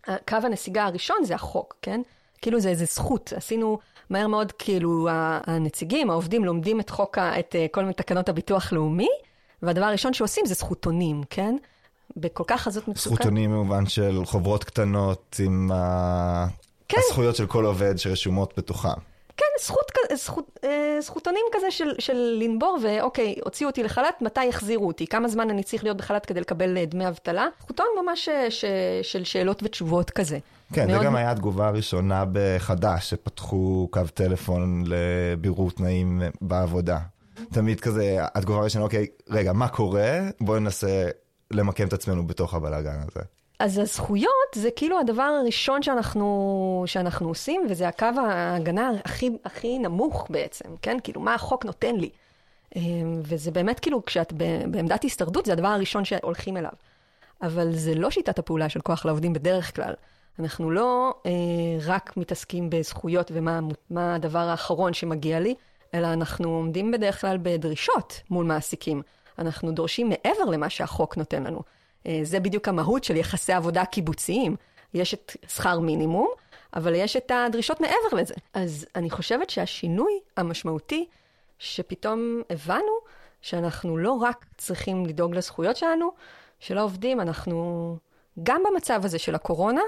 קו 0.06 0.38
הנסיגה 0.44 0.86
הראשון 0.86 1.18
זה 1.24 1.36
החוק, 1.36 1.78
כן? 1.82 2.02
כאילו 2.42 2.60
זה 2.60 2.70
איזה 2.70 2.86
זכות. 2.86 3.34
עשינו 3.36 3.80
מהר 4.10 4.28
מאוד, 4.28 4.52
כאילו, 4.52 5.08
הנציגים, 5.48 6.10
העובדים, 6.10 6.46
לומדים 6.46 6.80
את 6.80 6.90
חוק, 6.90 7.18
את 7.18 7.56
אה, 7.56 7.66
כל 7.72 7.82
מיני 7.82 7.94
תקנות 7.94 8.30
הביטוח 8.30 8.74
לאומי, 8.74 9.10
והדבר 9.62 9.86
הראשון 9.86 10.14
שעושים 10.14 10.46
זה 10.46 10.54
זכותונים, 10.54 11.24
כן? 11.30 11.56
בכל 12.18 12.44
כך 12.48 12.62
חזות 12.62 12.88
מצוקה. 12.88 13.16
זכותונים 13.16 13.52
במובן 13.52 13.86
של 13.86 14.22
חוברות 14.26 14.64
קטנות 14.64 15.36
עם 15.46 15.72
כן. 16.88 16.98
הזכויות 17.08 17.36
של 17.36 17.48
כל 17.48 17.66
עובד 17.66 17.98
שרשומות 17.98 18.54
בתוכם. 18.58 19.00
כן, 19.40 19.64
זכות, 19.66 19.92
זכות, 20.14 20.60
אה, 20.64 20.98
זכותונים 21.02 21.46
כזה 21.52 21.72
של, 21.72 21.96
של 22.00 22.38
לנבור, 22.42 22.80
ואוקיי, 22.84 23.36
הוציאו 23.44 23.70
אותי 23.70 23.84
לחל"ת, 23.84 24.22
מתי 24.22 24.46
יחזירו 24.46 24.88
אותי? 24.88 25.08
כמה 25.08 25.28
זמן 25.28 25.50
אני 25.50 25.64
צריך 25.64 25.84
להיות 25.84 25.98
בחל"ת 25.98 26.26
כדי 26.26 26.40
לקבל 26.40 26.78
אה, 26.78 26.86
דמי 26.86 27.08
אבטלה? 27.08 27.48
זכותון 27.62 27.86
ממש 28.04 28.30
אה, 28.30 28.52
ש, 28.52 28.66
של 29.02 29.24
שאלות 29.24 29.64
ותשובות 29.64 30.10
כזה. 30.10 30.40
כן, 30.74 30.88
מאוד... 30.88 31.00
זה 31.00 31.06
גם 31.06 31.16
היה 31.16 31.32
התגובה 31.32 31.68
הראשונה 31.68 32.24
בחד"ש, 32.32 33.10
שפתחו 33.10 33.88
קו 33.92 34.02
טלפון 34.14 34.84
לבירור 34.88 35.72
תנאים 35.72 36.22
בעבודה. 36.42 37.00
תמיד 37.54 37.80
כזה, 37.80 38.18
התגובה 38.36 38.60
הראשונה, 38.60 38.84
אוקיי, 38.86 39.08
רגע, 39.30 39.54
מה 39.54 39.68
קורה? 39.68 40.20
בואי 40.42 40.60
ננסה 40.60 41.10
למקם 41.52 41.88
את 41.88 41.94
עצמנו 41.94 42.28
בתוך 42.28 42.54
הבלאגן 42.54 43.00
הזה. 43.08 43.39
אז 43.60 43.78
הזכויות 43.78 44.54
זה 44.56 44.70
כאילו 44.76 45.00
הדבר 45.00 45.24
הראשון 45.24 45.84
שאנחנו, 45.84 46.84
שאנחנו 46.86 47.28
עושים, 47.28 47.62
וזה 47.70 47.88
הקו 47.88 48.06
ההגנה 48.06 48.92
הכי, 49.06 49.30
הכי 49.46 49.80
נמוך 49.80 50.28
בעצם, 50.30 50.70
כן? 50.82 50.98
כאילו, 51.04 51.22
מה 51.22 51.34
החוק 51.34 51.66
נותן 51.66 51.96
לי? 51.96 52.10
אמ, 52.76 53.20
וזה 53.24 53.52
באמת 53.52 53.80
כאילו, 53.80 54.06
כשאת 54.06 54.34
בעמדת 54.72 55.04
הסתרדות, 55.04 55.46
זה 55.46 55.54
הדבר 55.54 55.68
הראשון 55.68 56.06
שהולכים 56.06 56.58
אליו. 56.58 56.72
אבל 57.42 57.76
זה 57.76 57.96
לא 57.96 58.12
שיטת 58.12 58.40
הפעולה 58.40 58.70
של 58.70 58.82
כוח 58.82 59.06
לעובדים 59.06 59.34
בדרך 59.34 59.76
כלל. 59.76 59.94
אנחנו 60.40 60.72
לא 60.72 61.14
אה, 61.26 61.32
רק 61.86 62.18
מתעסקים 62.18 62.70
בזכויות 62.70 63.32
ומה 63.34 64.16
הדבר 64.16 64.40
האחרון 64.40 64.94
שמגיע 64.94 65.40
לי, 65.40 65.56
אלא 65.94 66.14
אנחנו 66.14 66.50
עומדים 66.50 66.92
בדרך 66.92 67.22
כלל 67.22 67.38
בדרישות 67.42 68.22
מול 68.30 68.46
מעסיקים. 68.46 69.02
אנחנו 69.40 69.72
דורשים 69.72 70.10
מעבר 70.10 70.46
למה 70.52 70.70
שהחוק 70.70 71.18
נותן 71.18 71.44
לנו. 71.44 71.62
אה, 72.08 72.20
זה 72.24 72.40
בדיוק 72.40 72.68
המהות 72.68 73.04
של 73.04 73.16
יחסי 73.16 73.54
עבודה 73.54 73.86
קיבוציים. 73.86 74.56
יש 74.94 75.14
את 75.14 75.36
שכר 75.48 75.80
מינימום, 75.80 76.28
אבל 76.74 76.96
יש 76.96 77.16
את 77.16 77.32
הדרישות 77.32 77.82
מעבר 77.82 78.18
לזה. 78.18 78.34
אז 78.54 78.86
אני 78.96 79.10
חושבת 79.10 79.50
שהשינוי 79.50 80.20
המשמעותי, 80.38 81.08
שפתאום 81.60 82.42
הבנו 82.50 82.94
שאנחנו 83.42 83.98
לא 83.98 84.12
רק 84.12 84.46
צריכים 84.58 85.06
לדאוג 85.06 85.36
לזכויות 85.36 85.78
שלנו, 85.78 86.12
של 86.60 86.78
העובדים, 86.78 87.22
אנחנו, 87.22 87.98
גם 88.44 88.62
במצב 88.72 89.02
הזה 89.06 89.20
של 89.20 89.36
הקורונה, 89.36 89.82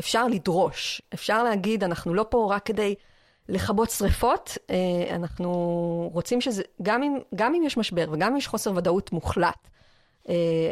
אפשר 0.00 0.28
לדרוש. 0.28 1.02
אפשר 1.14 1.44
להגיד, 1.44 1.84
אנחנו 1.84 2.14
לא 2.14 2.26
פה 2.28 2.48
רק 2.50 2.66
כדי 2.66 2.94
לכבות 3.48 3.90
שריפות, 3.90 4.58
אה, 4.70 4.76
אנחנו 5.16 5.50
רוצים 6.12 6.40
שזה, 6.40 6.62
גם 6.82 7.02
אם, 7.02 7.18
גם 7.34 7.54
אם 7.54 7.62
יש 7.62 7.76
משבר 7.76 8.06
וגם 8.12 8.30
אם 8.30 8.36
יש 8.36 8.46
חוסר 8.46 8.72
ודאות 8.76 9.12
מוחלט, 9.12 9.68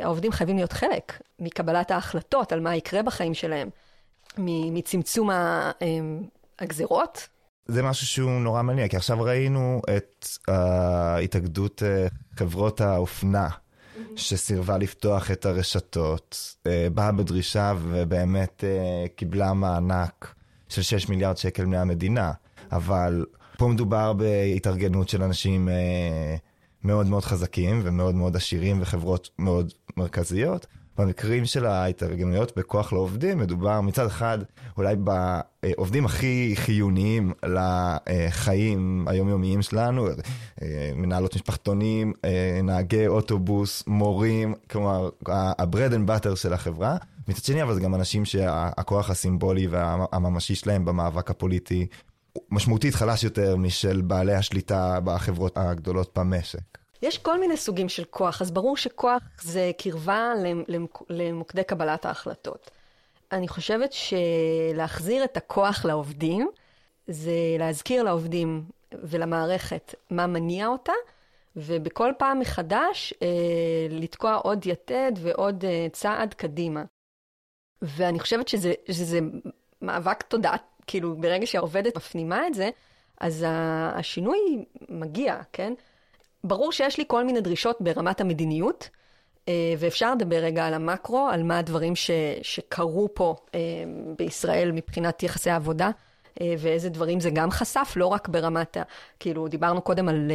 העובדים 0.03 0.33
חייבים 0.33 0.57
להיות 0.57 0.73
חלק 0.73 1.23
מקבלת 1.39 1.91
ההחלטות 1.91 2.53
על 2.53 2.61
מה 2.61 2.77
יקרה 2.77 3.03
בחיים 3.03 3.35
שלהם, 3.35 3.69
מצמצום 4.39 5.31
אה, 5.31 5.71
הגזירות. 6.59 7.29
זה 7.67 7.83
משהו 7.83 8.07
שהוא 8.07 8.31
נורא 8.31 8.63
מעניין, 8.63 8.89
כי 8.89 8.97
עכשיו 8.97 9.23
ראינו 9.23 9.83
את 9.97 10.29
ההתאגדות 10.49 11.83
חברות 12.37 12.81
האופנה. 12.81 13.49
שסירבה 14.17 14.79
לפתוח 14.79 15.31
את 15.31 15.47
הרשתות, 15.47 16.57
באה 16.95 17.13
בדרישה 17.13 17.75
ובאמת 17.83 18.65
קיבלה 19.17 19.53
מענק 19.53 20.35
של 20.69 20.83
6 20.83 21.09
מיליארד 21.09 21.37
שקל 21.37 21.67
מהמדינה. 21.67 22.33
אבל 22.73 23.25
פה 23.59 23.69
מדובר 23.69 24.13
בהתארגנות 24.13 25.09
של 25.09 25.23
אנשים 25.23 25.69
אה, 25.69 26.37
מאוד 26.85 27.07
מאוד 27.07 27.25
חזקים 27.25 27.81
ומאוד 27.85 28.15
מאוד 28.15 28.37
עשירים 28.37 28.79
וחברות 28.81 29.31
מאוד 29.39 29.73
מרכזיות. 29.97 30.67
במקרים 31.01 31.45
של 31.45 31.67
ההתארגנויות 31.67 32.59
בכוח 32.59 32.93
לעובדים, 32.93 33.39
מדובר 33.39 33.81
מצד 33.81 34.07
אחד 34.07 34.39
אולי 34.77 34.95
בעובדים 34.97 36.05
הכי 36.05 36.53
חיוניים 36.57 37.33
לחיים 37.47 39.05
היומיומיים 39.09 39.63
שלנו, 39.63 40.09
אה, 40.63 40.93
מנהלות 40.95 41.35
משפחתונים, 41.35 42.13
אה, 42.25 42.61
נהגי 42.63 43.07
אוטובוס, 43.07 43.85
מורים, 43.87 44.55
כלומר 44.71 45.09
ה-bread 45.29 45.93
and 45.93 46.09
butter 46.11 46.37
של 46.37 46.53
החברה. 46.53 46.97
מצד 47.29 47.45
שני, 47.45 47.63
אבל 47.63 47.75
זה 47.75 47.81
גם 47.81 47.95
אנשים 47.95 48.25
שהכוח 48.25 49.11
הסימבולי 49.11 49.67
והממשי 49.67 50.55
שלהם 50.55 50.85
במאבק 50.85 51.31
הפוליטי 51.31 51.87
משמעותית 52.51 52.95
חלש 52.95 53.25
יותר 53.25 53.57
משל 53.57 54.01
בעלי 54.01 54.35
השליטה 54.35 54.99
בחברות 55.05 55.53
הגדולות 55.57 56.19
במשק. 56.19 56.79
יש 57.03 57.19
כל 57.19 57.41
מיני 57.41 57.57
סוגים 57.57 57.89
של 57.89 58.05
כוח, 58.05 58.43
אז 58.43 58.51
ברור 58.51 58.77
שכוח 58.77 59.23
זה 59.43 59.71
קרבה 59.79 60.33
למוקדי 61.09 61.65
קבלת 61.65 62.05
ההחלטות. 62.05 62.71
אני 63.33 63.49
חושבת 63.49 63.93
שלהחזיר 63.93 65.25
את 65.25 65.37
הכוח 65.37 65.85
לעובדים, 65.85 66.49
זה 67.07 67.33
להזכיר 67.59 68.03
לעובדים 68.03 68.65
ולמערכת 68.95 69.95
מה 70.11 70.27
מניע 70.27 70.67
אותה, 70.67 70.93
ובכל 71.57 72.13
פעם 72.19 72.39
מחדש 72.39 73.15
אה, 73.23 73.29
לתקוע 73.91 74.35
עוד 74.35 74.67
יתד 74.67 75.13
ועוד 75.17 75.65
אה, 75.65 75.87
צעד 75.93 76.35
קדימה. 76.35 76.85
ואני 77.83 78.21
חושבת 78.21 78.49
שזה, 78.49 78.73
שזה 78.91 79.19
מאבק 79.83 80.23
תודעת 80.23 80.63
כאילו, 80.91 81.17
ברגע 81.17 81.47
שהעובדת 81.47 81.97
מפנימה 81.97 82.47
את 82.47 82.55
זה, 82.55 82.71
אז 83.21 83.45
השינוי 83.49 84.39
מגיע, 84.89 85.37
כן? 85.53 85.73
ברור 86.45 86.73
שיש 86.73 86.99
לי 86.99 87.05
כל 87.07 87.25
מיני 87.25 87.41
דרישות 87.41 87.77
ברמת 87.81 88.21
המדיניות, 88.21 88.89
אה, 89.49 89.75
ואפשר 89.79 90.15
לדבר 90.15 90.37
רגע 90.37 90.67
על 90.67 90.75
המקרו, 90.75 91.29
על 91.33 91.43
מה 91.43 91.59
הדברים 91.59 91.97
ש, 91.97 92.11
שקרו 92.43 93.09
פה 93.15 93.35
אה, 93.55 93.61
בישראל 94.19 94.73
מבחינת 94.73 95.23
יחסי 95.23 95.51
העבודה, 95.51 95.91
אה, 96.41 96.55
ואיזה 96.59 96.89
דברים 96.89 97.21
זה 97.21 97.31
גם 97.31 97.51
חשף, 97.51 97.93
לא 97.97 98.07
רק 98.07 98.29
ברמת 98.29 98.77
ה... 98.77 98.83
כאילו, 99.21 99.49
דיברנו 99.49 99.83
קודם 99.83 100.09
על... 100.09 100.33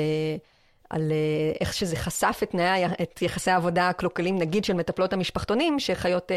על 0.90 1.12
איך 1.62 1.74
שזה 1.74 1.96
חשף 1.96 2.40
את, 2.44 2.52
תנאי, 2.52 2.86
את 2.86 3.22
יחסי 3.22 3.52
העבודה 3.52 3.90
הקלוקלים, 3.90 4.40
נגיד 4.40 4.66
של 4.66 4.74
מטפלות 4.74 5.14
המשפחתונים, 5.14 5.80
שחיות 5.80 6.32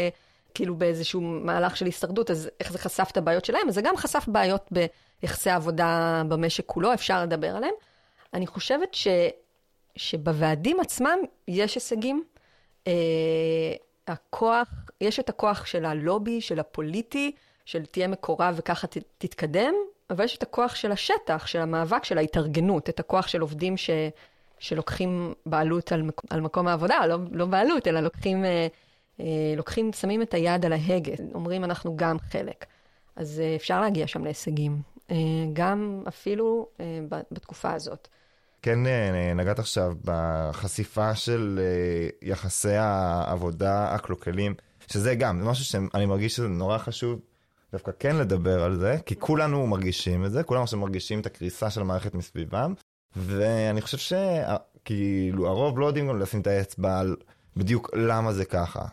כאילו 0.53 0.75
באיזשהו 0.75 1.21
מהלך 1.21 1.77
של 1.77 1.85
הישרדות, 1.85 2.31
אז 2.31 2.49
איך 2.59 2.71
זה 2.71 2.77
חשף 2.77 3.09
את 3.11 3.17
הבעיות 3.17 3.45
שלהם? 3.45 3.67
אז 3.67 3.75
זה 3.75 3.81
גם 3.81 3.97
חשף 3.97 4.25
בעיות 4.27 4.69
ביחסי 5.21 5.49
העבודה 5.49 6.21
במשק 6.27 6.65
כולו, 6.65 6.93
אפשר 6.93 7.23
לדבר 7.23 7.55
עליהם. 7.55 7.73
אני 8.33 8.47
חושבת 8.47 8.93
ש, 8.93 9.07
שבוועדים 9.95 10.79
עצמם 10.79 11.17
יש 11.47 11.75
הישגים. 11.75 12.23
אה, 12.87 12.93
הכוח, 14.07 14.67
יש 15.01 15.19
את 15.19 15.29
הכוח 15.29 15.65
של 15.65 15.85
הלובי, 15.85 16.41
של 16.41 16.59
הפוליטי, 16.59 17.31
של 17.65 17.85
תהיה 17.85 18.07
מקורב 18.07 18.55
וככה 18.57 18.87
ת, 18.87 18.97
תתקדם, 19.17 19.73
אבל 20.09 20.25
יש 20.25 20.37
את 20.37 20.43
הכוח 20.43 20.75
של 20.75 20.91
השטח, 20.91 21.47
של 21.47 21.59
המאבק, 21.59 22.03
של 22.03 22.17
ההתארגנות, 22.17 22.89
את 22.89 22.99
הכוח 22.99 23.27
של 23.27 23.41
עובדים 23.41 23.77
ש, 23.77 23.89
שלוקחים 24.59 25.33
בעלות 25.45 25.91
על, 25.91 26.03
על 26.29 26.41
מקום 26.41 26.67
העבודה, 26.67 27.05
לא, 27.07 27.17
לא 27.31 27.45
בעלות, 27.45 27.87
אלא 27.87 27.99
לוקחים, 27.99 28.45
אה, 28.45 28.67
לוקחים, 29.57 29.93
שמים 29.93 30.21
את 30.21 30.33
היד 30.33 30.65
על 30.65 30.73
ההגה, 30.73 31.13
אומרים 31.33 31.63
אנחנו 31.63 31.97
גם 31.97 32.19
חלק. 32.19 32.65
אז 33.15 33.39
אה, 33.39 33.55
אפשר 33.55 33.81
להגיע 33.81 34.07
שם 34.07 34.23
להישגים, 34.23 34.81
אה, 35.11 35.15
גם 35.53 36.03
אפילו 36.07 36.67
אה, 36.79 36.99
בתקופה 37.31 37.73
הזאת. 37.73 38.07
כן 38.61 38.87
אה, 38.87 39.33
נגעת 39.35 39.59
עכשיו 39.59 39.93
בחשיפה 40.05 41.15
של 41.15 41.59
אה, 41.61 42.09
יחסי 42.21 42.75
העבודה 42.75 43.93
הקלוקלים, 43.93 44.53
שזה 44.87 45.15
גם, 45.15 45.39
זה 45.39 45.45
משהו 45.45 45.65
שאני 45.65 46.05
מרגיש 46.05 46.35
שזה 46.35 46.47
נורא 46.47 46.77
חשוב 46.77 47.19
דווקא 47.71 47.91
כן 47.99 48.15
לדבר 48.15 48.63
על 48.63 48.75
זה, 48.75 48.97
כי 49.05 49.15
כולנו 49.19 49.67
מרגישים 49.67 50.25
את 50.25 50.31
זה, 50.31 50.43
כולנו 50.43 50.63
עכשיו 50.63 50.79
מרגישים 50.79 51.19
את 51.19 51.25
הקריסה 51.25 51.69
של 51.69 51.81
המערכת 51.81 52.13
מסביבם, 52.13 52.73
ואני 53.15 53.81
חושב 53.81 53.97
שכאילו 53.97 55.47
הרוב 55.47 55.79
לא 55.79 55.85
יודעים 55.85 56.07
גם 56.07 56.19
לשים 56.19 56.41
את 56.41 56.47
האצבע 56.47 56.99
על 56.99 57.15
בדיוק 57.59 57.89
למה 57.93 58.33
זה 58.33 58.45
ככה. 58.45 58.85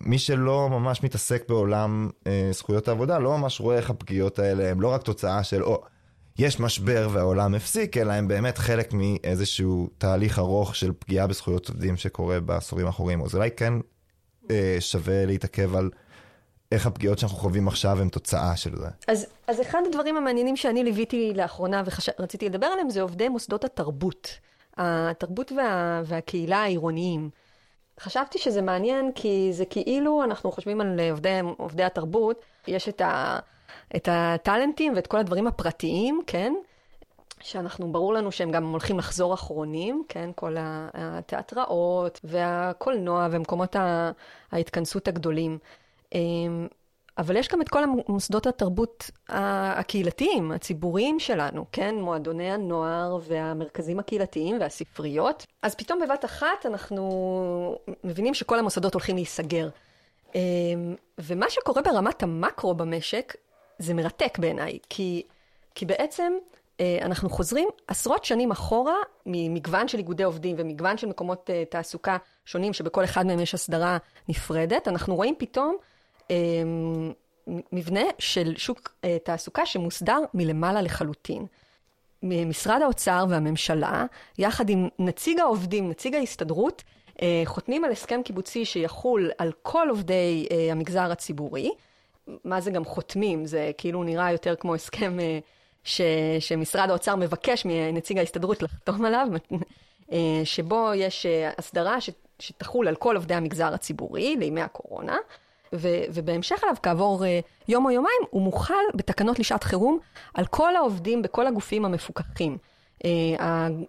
מי 0.00 0.18
שלא 0.18 0.68
ממש 0.70 1.02
מתעסק 1.02 1.48
בעולם 1.48 2.10
אה, 2.26 2.48
זכויות 2.52 2.88
העבודה, 2.88 3.18
לא 3.18 3.38
ממש 3.38 3.60
רואה 3.60 3.76
איך 3.76 3.90
הפגיעות 3.90 4.38
האלה 4.38 4.70
הם 4.70 4.80
לא 4.80 4.88
רק 4.88 5.02
תוצאה 5.02 5.44
של, 5.44 5.62
או, 5.62 5.82
יש 6.38 6.60
משבר 6.60 7.08
והעולם 7.12 7.54
הפסיק, 7.54 7.96
אלא 7.96 8.12
הם 8.12 8.28
באמת 8.28 8.58
חלק 8.58 8.92
מאיזשהו 8.92 9.88
תהליך 9.98 10.38
ארוך 10.38 10.76
של 10.76 10.92
פגיעה 10.98 11.26
בזכויות 11.26 11.68
עובדים 11.68 11.96
שקורה 11.96 12.40
בעשורים 12.40 12.86
האחרונים. 12.86 13.22
אז 13.22 13.34
אולי 13.34 13.50
כן 13.50 13.74
אה, 14.50 14.76
שווה 14.80 15.26
להתעכב 15.26 15.74
על 15.74 15.90
איך 16.72 16.86
הפגיעות 16.86 17.18
שאנחנו 17.18 17.38
חווים 17.38 17.68
עכשיו 17.68 18.00
הן 18.00 18.08
תוצאה 18.08 18.56
של 18.56 18.76
זה. 18.76 18.88
אז, 19.08 19.26
אז 19.46 19.60
אחד 19.60 19.78
הדברים 19.88 20.16
המעניינים 20.16 20.56
שאני 20.56 20.84
ליוויתי 20.84 21.32
לאחרונה 21.34 21.82
ורציתי 22.18 22.48
לדבר 22.48 22.66
עליהם 22.66 22.90
זה 22.90 23.02
עובדי 23.02 23.28
מוסדות 23.28 23.64
התרבות. 23.64 24.38
התרבות 24.76 25.52
וה, 25.52 26.02
והקהילה 26.04 26.62
העירוניים. 26.62 27.30
חשבתי 28.00 28.38
שזה 28.38 28.62
מעניין 28.62 29.12
כי 29.14 29.48
זה 29.52 29.64
כאילו 29.64 30.24
אנחנו 30.24 30.52
חושבים 30.52 30.80
על 30.80 31.00
עובדי, 31.10 31.40
עובדי 31.56 31.82
התרבות, 31.84 32.44
יש 32.68 32.88
את, 32.88 33.00
ה, 33.00 33.38
את 33.96 34.08
הטאלנטים 34.12 34.92
ואת 34.96 35.06
כל 35.06 35.18
הדברים 35.18 35.46
הפרטיים, 35.46 36.20
כן? 36.26 36.54
שאנחנו, 37.40 37.92
ברור 37.92 38.14
לנו 38.14 38.32
שהם 38.32 38.50
גם 38.50 38.70
הולכים 38.70 38.98
לחזור 38.98 39.34
אחרונים, 39.34 40.04
כן? 40.08 40.30
כל 40.34 40.56
התיאטראות 40.58 42.20
והקולנוע 42.24 43.28
ומקומות 43.30 43.76
ההתכנסות 44.52 45.08
הגדולים. 45.08 45.58
אבל 47.22 47.36
יש 47.36 47.48
גם 47.48 47.62
את 47.62 47.68
כל 47.68 47.82
המוסדות 47.84 48.46
התרבות 48.46 49.10
הקהילתיים, 49.28 50.52
הציבוריים 50.52 51.20
שלנו, 51.20 51.64
כן? 51.72 51.94
מועדוני 51.94 52.52
הנוער 52.52 53.18
והמרכזים 53.22 53.98
הקהילתיים 53.98 54.56
והספריות. 54.60 55.46
אז 55.62 55.74
פתאום 55.74 56.00
בבת 56.00 56.24
אחת 56.24 56.66
אנחנו 56.66 57.78
מבינים 58.04 58.34
שכל 58.34 58.58
המוסדות 58.58 58.94
הולכים 58.94 59.16
להיסגר. 59.16 59.68
אמ, 60.34 60.40
ומה 61.18 61.50
שקורה 61.50 61.82
ברמת 61.82 62.22
המקרו 62.22 62.74
במשק, 62.74 63.34
זה 63.78 63.94
מרתק 63.94 64.38
בעיניי, 64.38 64.78
כי, 64.88 65.22
כי 65.74 65.86
בעצם 65.86 66.32
אה, 66.80 66.98
אנחנו 67.02 67.30
חוזרים 67.30 67.68
עשרות 67.86 68.24
שנים 68.24 68.50
אחורה 68.50 68.96
ממגוון 69.26 69.88
של 69.88 69.98
איגודי 69.98 70.22
עובדים 70.22 70.56
ומגוון 70.58 70.96
של 70.98 71.06
מקומות 71.06 71.50
אה, 71.50 71.64
תעסוקה 71.70 72.16
שונים, 72.44 72.72
שבכל 72.72 73.04
אחד 73.04 73.26
מהם 73.26 73.40
יש 73.40 73.54
הסדרה 73.54 73.98
נפרדת. 74.28 74.88
אנחנו 74.88 75.14
רואים 75.14 75.34
פתאום 75.38 75.76
מבנה 77.46 78.02
של 78.18 78.56
שוק 78.56 78.94
אה, 79.04 79.16
תעסוקה 79.24 79.66
שמוסדר 79.66 80.18
מלמעלה 80.34 80.82
לחלוטין. 80.82 81.46
משרד 82.22 82.82
האוצר 82.82 83.24
והממשלה, 83.28 84.04
יחד 84.38 84.70
עם 84.70 84.88
נציג 84.98 85.40
העובדים, 85.40 85.90
נציג 85.90 86.14
ההסתדרות, 86.14 86.82
אה, 87.22 87.42
חותמים 87.44 87.84
על 87.84 87.92
הסכם 87.92 88.20
קיבוצי 88.24 88.64
שיחול 88.64 89.30
על 89.38 89.52
כל 89.62 89.88
עובדי 89.90 90.46
אה, 90.50 90.72
המגזר 90.72 91.12
הציבורי. 91.12 91.70
מה 92.44 92.60
זה 92.60 92.70
גם 92.70 92.84
חותמים? 92.84 93.46
זה 93.46 93.70
כאילו 93.78 94.04
נראה 94.04 94.32
יותר 94.32 94.54
כמו 94.56 94.74
הסכם 94.74 95.18
ש, 95.84 96.00
שמשרד 96.40 96.90
האוצר 96.90 97.16
מבקש 97.16 97.64
מנציג 97.64 98.18
ההסתדרות 98.18 98.62
לחתום 98.62 99.04
עליו, 99.04 99.28
שבו 100.44 100.90
יש 100.94 101.26
הסדרה 101.58 101.96
שתחול 102.38 102.88
על 102.88 102.94
כל 102.94 103.16
עובדי 103.16 103.34
המגזר 103.34 103.74
הציבורי 103.74 104.36
לימי 104.36 104.60
הקורונה. 104.60 105.16
ו- 105.74 106.04
ובהמשך 106.14 106.64
אליו, 106.64 106.74
כעבור 106.82 107.24
uh, 107.24 107.26
יום 107.68 107.84
או 107.84 107.90
יומיים, 107.90 108.22
הוא 108.30 108.42
מוחל 108.42 108.74
בתקנות 108.94 109.38
לשעת 109.38 109.64
חירום 109.64 109.98
על 110.34 110.46
כל 110.46 110.76
העובדים 110.76 111.22
בכל 111.22 111.46
הגופים 111.46 111.84
המפוקחים. 111.84 112.58
Uh, 112.98 113.06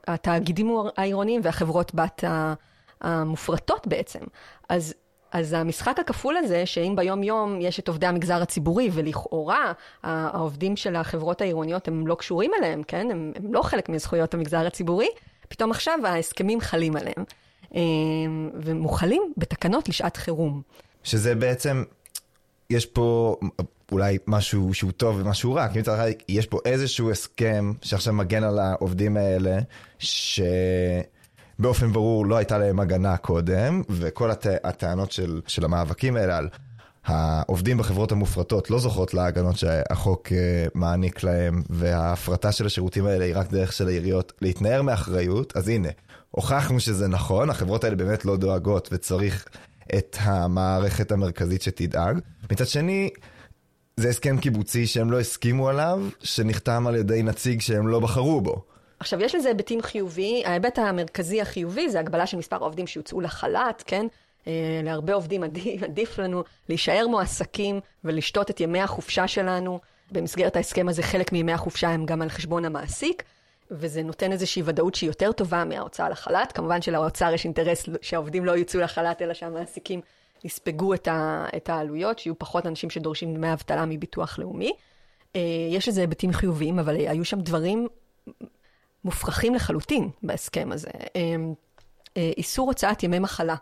התאגידים 0.07 0.77
העירוניים 0.97 1.41
והחברות 1.43 1.95
בת 1.95 2.23
המופרטות 3.01 3.87
בעצם. 3.87 4.19
אז 4.69 4.93
אז 5.31 5.53
המשחק 5.53 5.99
הכפול 5.99 6.37
הזה, 6.37 6.65
שאם 6.65 6.93
ביום-יום 6.95 7.61
יש 7.61 7.79
את 7.79 7.87
עובדי 7.87 8.05
המגזר 8.05 8.41
הציבורי, 8.41 8.89
ולכאורה 8.93 9.71
העובדים 10.03 10.75
של 10.75 10.95
החברות 10.95 11.41
העירוניות 11.41 11.87
הם 11.87 12.07
לא 12.07 12.15
קשורים 12.15 12.51
אליהם, 12.59 12.83
כן? 12.83 13.11
הם, 13.11 13.31
הם 13.35 13.53
לא 13.53 13.61
חלק 13.61 13.89
מזכויות 13.89 14.33
המגזר 14.33 14.67
הציבורי, 14.67 15.07
פתאום 15.47 15.71
עכשיו 15.71 15.99
ההסכמים 16.05 16.61
חלים 16.61 16.95
עליהם. 16.95 17.23
אה, 17.75 17.81
ומוחלים 18.53 19.33
בתקנות 19.37 19.89
לשעת 19.89 20.17
חירום. 20.17 20.61
שזה 21.03 21.35
בעצם, 21.35 21.83
יש 22.69 22.85
פה 22.85 23.35
אולי 23.91 24.17
משהו 24.27 24.73
שהוא 24.73 24.91
טוב 24.91 25.17
ומשהו 25.19 25.53
רע, 25.53 25.67
כי 25.67 25.79
מצד 25.79 25.93
אחד 25.93 26.07
יש 26.29 26.47
פה 26.47 26.59
איזשהו 26.65 27.11
הסכם 27.11 27.73
שעכשיו 27.81 28.13
מגן 28.13 28.43
על 28.43 28.59
העובדים 28.59 29.17
האלה, 29.17 29.59
שבאופן 29.99 31.93
ברור 31.93 32.25
לא 32.25 32.37
הייתה 32.37 32.57
להם 32.57 32.79
הגנה 32.79 33.17
קודם, 33.17 33.81
וכל 33.89 34.31
הט... 34.31 34.47
הטענות 34.63 35.11
של, 35.11 35.41
של 35.47 35.65
המאבקים 35.65 36.15
האלה 36.15 36.37
על 36.37 36.49
העובדים 37.05 37.77
בחברות 37.77 38.11
המופרטות 38.11 38.69
לא 38.69 38.79
זוכות 38.79 39.13
להגנות 39.13 39.57
שהחוק 39.57 40.31
אה, 40.31 40.65
מעניק 40.73 41.23
להם, 41.23 41.63
וההפרטה 41.69 42.51
של 42.51 42.65
השירותים 42.65 43.05
האלה 43.05 43.25
היא 43.25 43.35
רק 43.35 43.51
דרך 43.51 43.73
של 43.73 43.87
העיריות 43.87 44.33
להתנער 44.41 44.81
מאחריות, 44.81 45.57
אז 45.57 45.67
הנה, 45.67 45.89
הוכחנו 46.31 46.79
שזה 46.79 47.07
נכון, 47.07 47.49
החברות 47.49 47.83
האלה 47.83 47.95
באמת 47.95 48.25
לא 48.25 48.37
דואגות 48.37 48.89
וצריך 48.91 49.45
את 49.97 50.17
המערכת 50.19 51.11
המרכזית 51.11 51.61
שתדאג. 51.61 52.19
מצד 52.51 52.67
שני, 52.67 53.09
זה 53.97 54.09
הסכם 54.09 54.37
קיבוצי 54.37 54.87
שהם 54.87 55.11
לא 55.11 55.19
הסכימו 55.19 55.69
עליו, 55.69 55.99
שנחתם 56.23 56.87
על 56.87 56.95
ידי 56.95 57.23
נציג 57.23 57.61
שהם 57.61 57.87
לא 57.87 57.99
בחרו 57.99 58.41
בו. 58.41 58.63
עכשיו, 58.99 59.21
יש 59.21 59.35
לזה 59.35 59.47
היבטים 59.47 59.81
חיובי. 59.81 60.43
ההיבט 60.45 60.79
המרכזי 60.79 61.41
החיובי 61.41 61.89
זה 61.89 61.99
הגבלה 61.99 62.27
של 62.27 62.37
מספר 62.37 62.55
העובדים 62.55 62.87
שיוצאו 62.87 63.21
לחל"ת, 63.21 63.83
כן? 63.85 64.05
אה, 64.47 64.81
להרבה 64.83 65.13
עובדים 65.13 65.43
עדיף, 65.43 65.83
עדיף 65.89 66.19
לנו 66.19 66.43
להישאר 66.69 67.07
מועסקים 67.07 67.79
ולשתות 68.03 68.49
את 68.49 68.59
ימי 68.59 68.81
החופשה 68.81 69.27
שלנו. 69.27 69.79
במסגרת 70.11 70.55
ההסכם 70.55 70.89
הזה, 70.89 71.03
חלק 71.03 71.31
מימי 71.31 71.53
החופשה 71.53 71.89
הם 71.89 72.05
גם 72.05 72.21
על 72.21 72.29
חשבון 72.29 72.65
המעסיק. 72.65 73.23
וזה 73.73 74.03
נותן 74.03 74.31
איזושהי 74.31 74.61
ודאות 74.65 74.95
שהיא 74.95 75.09
יותר 75.09 75.31
טובה 75.31 75.65
מההוצאה 75.65 76.09
לחל"ת. 76.09 76.51
כמובן 76.51 76.81
שלאוצר 76.81 77.33
יש 77.33 77.45
אינטרס 77.45 77.85
שהעובדים 78.01 78.45
לא 78.45 78.57
יצאו 78.57 78.79
לחל"ת, 78.79 79.21
אלא 79.21 79.33
שהמעסיקים 79.33 80.01
יספגו 80.43 80.93
את, 80.93 81.07
ה, 81.07 81.45
את 81.55 81.69
העלויות, 81.69 82.19
שיהיו 82.19 82.39
פחות 82.39 82.65
אנשים 82.65 82.89
שדורשים 82.89 83.33
דמי 83.33 83.53
אבטלה 83.53 83.85
מביטוח 83.85 84.39
לאומי. 84.39 84.73
אה, 85.35 85.41
יש 85.69 85.87
לזה 85.87 86.01
היבטים 86.01 86.33
חיוביים, 86.33 86.79
אבל 86.79 86.95
היו 86.95 87.25
שם 87.25 87.41
דברים 87.41 87.87
מופרכים 89.05 89.55
לחלוטין 89.55 90.09
בהסכם 90.23 90.71
הזה. 90.71 90.89
אה, 91.15 91.35
אה, 92.17 92.31
איסור 92.37 92.67
הוצאת 92.67 93.03
ימי 93.03 93.19
מחלה. 93.19 93.55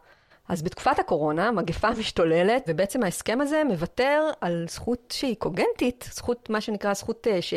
אז 0.49 0.61
בתקופת 0.61 0.99
הקורונה, 0.99 1.51
מגפה 1.51 1.89
משתוללת, 1.99 2.63
ובעצם 2.67 3.03
ההסכם 3.03 3.41
הזה 3.41 3.63
מוותר 3.63 4.29
על 4.41 4.65
זכות 4.69 5.13
שהיא 5.17 5.35
קוגנטית, 5.35 6.09
זכות, 6.13 6.49
מה 6.49 6.61
שנקרא 6.61 6.93
זכות 6.93 7.27
ש... 7.41 7.53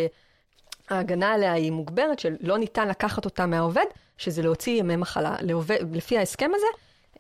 ההגנה 0.90 1.32
עליה 1.32 1.52
היא 1.52 1.72
מוגברת, 1.72 2.18
שלא 2.18 2.58
ניתן 2.58 2.88
לקחת 2.88 3.24
אותה 3.24 3.46
מהעובד, 3.46 3.84
שזה 4.18 4.42
להוציא 4.42 4.80
ימי 4.80 4.96
מחלה. 4.96 5.36
לעובד, 5.40 5.96
לפי 5.96 6.18
ההסכם 6.18 6.50
הזה, 6.54 6.66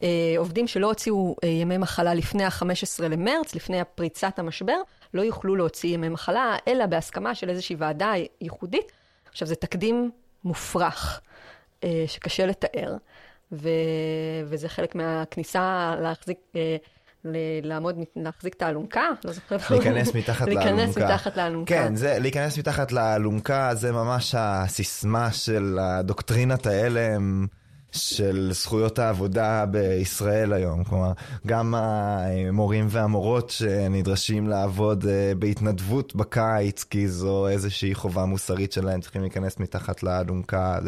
אה, 0.02 0.34
עובדים 0.38 0.66
שלא 0.66 0.86
הוציאו 0.86 1.36
אה, 1.44 1.48
ימי 1.48 1.78
מחלה 1.78 2.14
לפני 2.14 2.44
ה-15 2.44 3.02
למרץ, 3.02 3.54
לפני 3.54 3.78
פריצת 3.94 4.38
המשבר, 4.38 4.76
לא 5.14 5.22
יוכלו 5.22 5.56
להוציא 5.56 5.94
ימי 5.94 6.08
מחלה, 6.08 6.56
אלא 6.68 6.86
בהסכמה 6.86 7.34
של 7.34 7.50
איזושהי 7.50 7.76
ועדה 7.78 8.12
ייחודית. 8.40 8.92
עכשיו, 9.30 9.48
זה 9.48 9.54
תקדים 9.54 10.10
מופרך, 10.44 11.20
אה, 11.84 12.04
שקשה 12.06 12.46
לתאר, 12.46 12.96
ו... 13.52 13.68
וזה 14.44 14.68
חלק 14.68 14.94
מהכניסה 14.94 15.94
להחזיק... 16.00 16.38
ל- 17.24 17.36
לעמוד, 17.62 17.96
להחזיק 18.16 18.54
את 18.54 18.62
האלונקה, 18.62 19.04
לא 19.24 19.32
זוכרת. 19.32 19.70
להיכנס 19.70 20.14
מתחת 20.14 20.48
לאלונקה. 20.48 20.70
להיכנס 20.70 20.98
מתחת 20.98 21.36
לאלונקה. 21.36 21.74
כן, 21.74 21.94
זה, 21.96 22.18
להיכנס 22.18 22.58
מתחת 22.58 22.92
לאלונקה 22.92 23.74
זה 23.74 23.92
ממש 23.92 24.34
הסיסמה 24.38 25.32
של 25.32 25.78
הדוקטרינת 25.80 26.66
ההלם 26.66 27.46
של 27.92 28.50
זכויות 28.52 28.98
העבודה 28.98 29.66
בישראל 29.66 30.52
היום. 30.52 30.84
כלומר, 30.84 31.12
גם 31.46 31.74
המורים 31.76 32.86
והמורות 32.90 33.50
שנדרשים 33.50 34.48
לעבוד 34.48 35.06
אה, 35.06 35.32
בהתנדבות 35.38 36.16
בקיץ, 36.16 36.84
כי 36.84 37.08
זו 37.08 37.48
איזושהי 37.48 37.94
חובה 37.94 38.24
מוסרית 38.24 38.72
שלהם, 38.72 39.00
צריכים 39.00 39.22
להיכנס 39.22 39.58
מתחת 39.58 40.02
לאלונקה. 40.02 40.78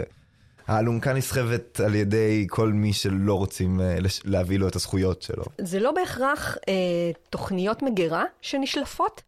האלונקה 0.67 1.13
נסחבת 1.13 1.81
על 1.81 1.95
ידי 1.95 2.47
כל 2.51 2.73
מי 2.73 2.93
שלא 2.93 3.35
רוצים 3.35 3.81
אה, 3.81 3.99
להביא 4.25 4.59
לו 4.59 4.69
את 4.69 4.77
הזכויות 4.77 5.23
שלו. 5.23 5.45
זה 5.59 5.81
לא 5.81 5.93
בהכרח 5.93 6.57
אה, 6.69 6.73
תוכניות 7.31 7.83
מגירה 7.83 8.25
שנשלפות, 8.43 9.23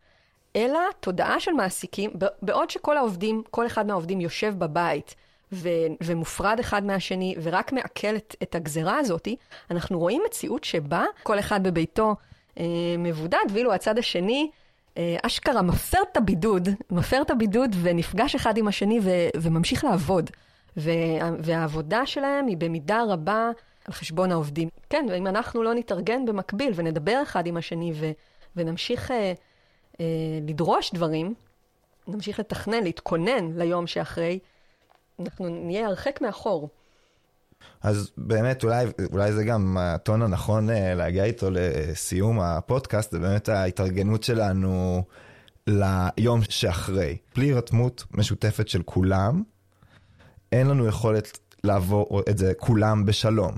אלא 0.57 0.81
תודעה 1.01 1.41
של 1.41 1.53
מעסיקים, 1.53 2.11
בעוד 2.43 2.71
שכל 2.71 2.97
העובדים, 2.97 3.43
כל 3.51 3.67
אחד 3.67 3.87
מהעובדים 3.87 4.21
יושב 4.21 4.55
בבית 4.59 5.15
ו- 5.53 5.69
ומופרד 6.01 6.61
אחד 6.61 6.85
מהשני 6.85 7.35
ורק 7.43 7.73
מעכל 7.73 8.17
את, 8.17 8.37
את 8.43 8.55
הגזרה 8.55 8.99
הזאת, 8.99 9.29
אנחנו 9.71 9.99
רואים 9.99 10.23
מציאות 10.27 10.65
שבה 10.65 11.05
כל 11.23 11.39
אחד 11.39 11.63
בביתו 11.63 12.17
אה, 12.59 12.65
מבודד, 12.99 13.45
ואילו 13.53 13.73
הצד 13.73 13.99
השני... 13.99 14.51
אה, 14.99 15.17
אשכרה 15.23 15.63
מפר 15.63 15.99
את 16.13 16.17
הבידוד, 16.17 16.69
מפר 16.91 17.23
את 17.23 17.31
הבידוד 17.31 17.77
ונפגש 17.83 18.35
אחד 18.35 18.57
עם 18.57 18.69
השני 18.69 19.01
ו- 19.03 19.29
וממשיך 19.37 19.85
לעבוד. 19.85 20.31
וה- 20.79 21.31
והעבודה 21.43 22.07
שלהם 22.07 22.47
היא 22.47 22.57
במידה 22.57 23.03
רבה 23.09 23.51
על 23.85 23.93
חשבון 23.95 24.33
העובדים. 24.33 24.69
כן, 24.91 25.07
ואם 25.11 25.27
אנחנו 25.27 25.63
לא 25.63 25.75
נתארגן 25.75 26.27
במקביל 26.27 26.73
ונדבר 26.77 27.21
אחד 27.23 27.47
עם 27.47 27.57
השני 27.57 27.93
ו- 27.95 28.11
ונמשיך 28.57 29.11
אה, 29.11 29.33
אה, 30.01 30.05
לדרוש 30.47 30.91
דברים, 30.95 31.35
נמשיך 32.09 32.41
לתכנן, 32.41 32.85
להתכונן 32.85 33.53
ליום 33.59 33.87
שאחרי, 33.87 34.39
אנחנו 35.21 35.49
נהיה 35.49 35.87
הרחק 35.87 36.21
מאחור. 36.21 36.69
אז 37.83 38.11
באמת, 38.17 38.65
אולי, 38.65 38.87
אולי 39.13 39.33
זה 39.33 39.45
גם 39.45 39.77
הטון 39.81 40.23
הנכון 40.23 40.71
אה, 40.71 40.95
להגיע 40.95 41.25
איתו 41.25 41.49
לסיום 41.51 42.41
הפודקאסט, 42.41 43.11
זה 43.13 43.19
באמת 43.19 43.49
ההתארגנות 43.49 44.23
שלנו 44.23 45.03
ליום 45.67 46.41
שאחרי. 46.49 47.17
בלי 47.37 47.47
הירתמות 47.47 48.05
משותפת 48.11 48.69
של 48.69 48.83
כולם, 48.83 49.43
אין 50.53 50.67
לנו 50.67 50.87
יכולת 50.87 51.39
לעבור 51.65 52.21
את 52.31 52.39
זה 52.39 52.53
כולם 52.59 53.07
בשלום. 53.07 53.53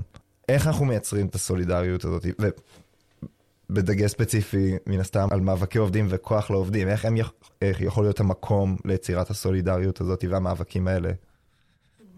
איך 0.49 0.67
אנחנו 0.67 0.85
מייצרים 0.85 1.27
את 1.27 1.35
הסולידריות 1.35 2.05
הזאת? 2.05 2.25
ובדגש 3.69 4.11
ספציפי, 4.11 4.77
מן 4.87 4.99
הסתם, 4.99 5.27
על 5.31 5.39
מאבקי 5.39 5.77
עובדים 5.77 6.07
וכוח 6.09 6.51
לעובדים, 6.51 6.87
איך 6.87 7.05
הם. 7.05 7.15
איך 7.61 7.81
יכול 7.81 8.03
להיות 8.03 8.19
המקום 8.19 8.77
ליצירת 8.85 9.29
הסולידריות 9.29 10.01
הזאת 10.01 10.23
והמאבקים 10.29 10.87
האלה 10.87 11.11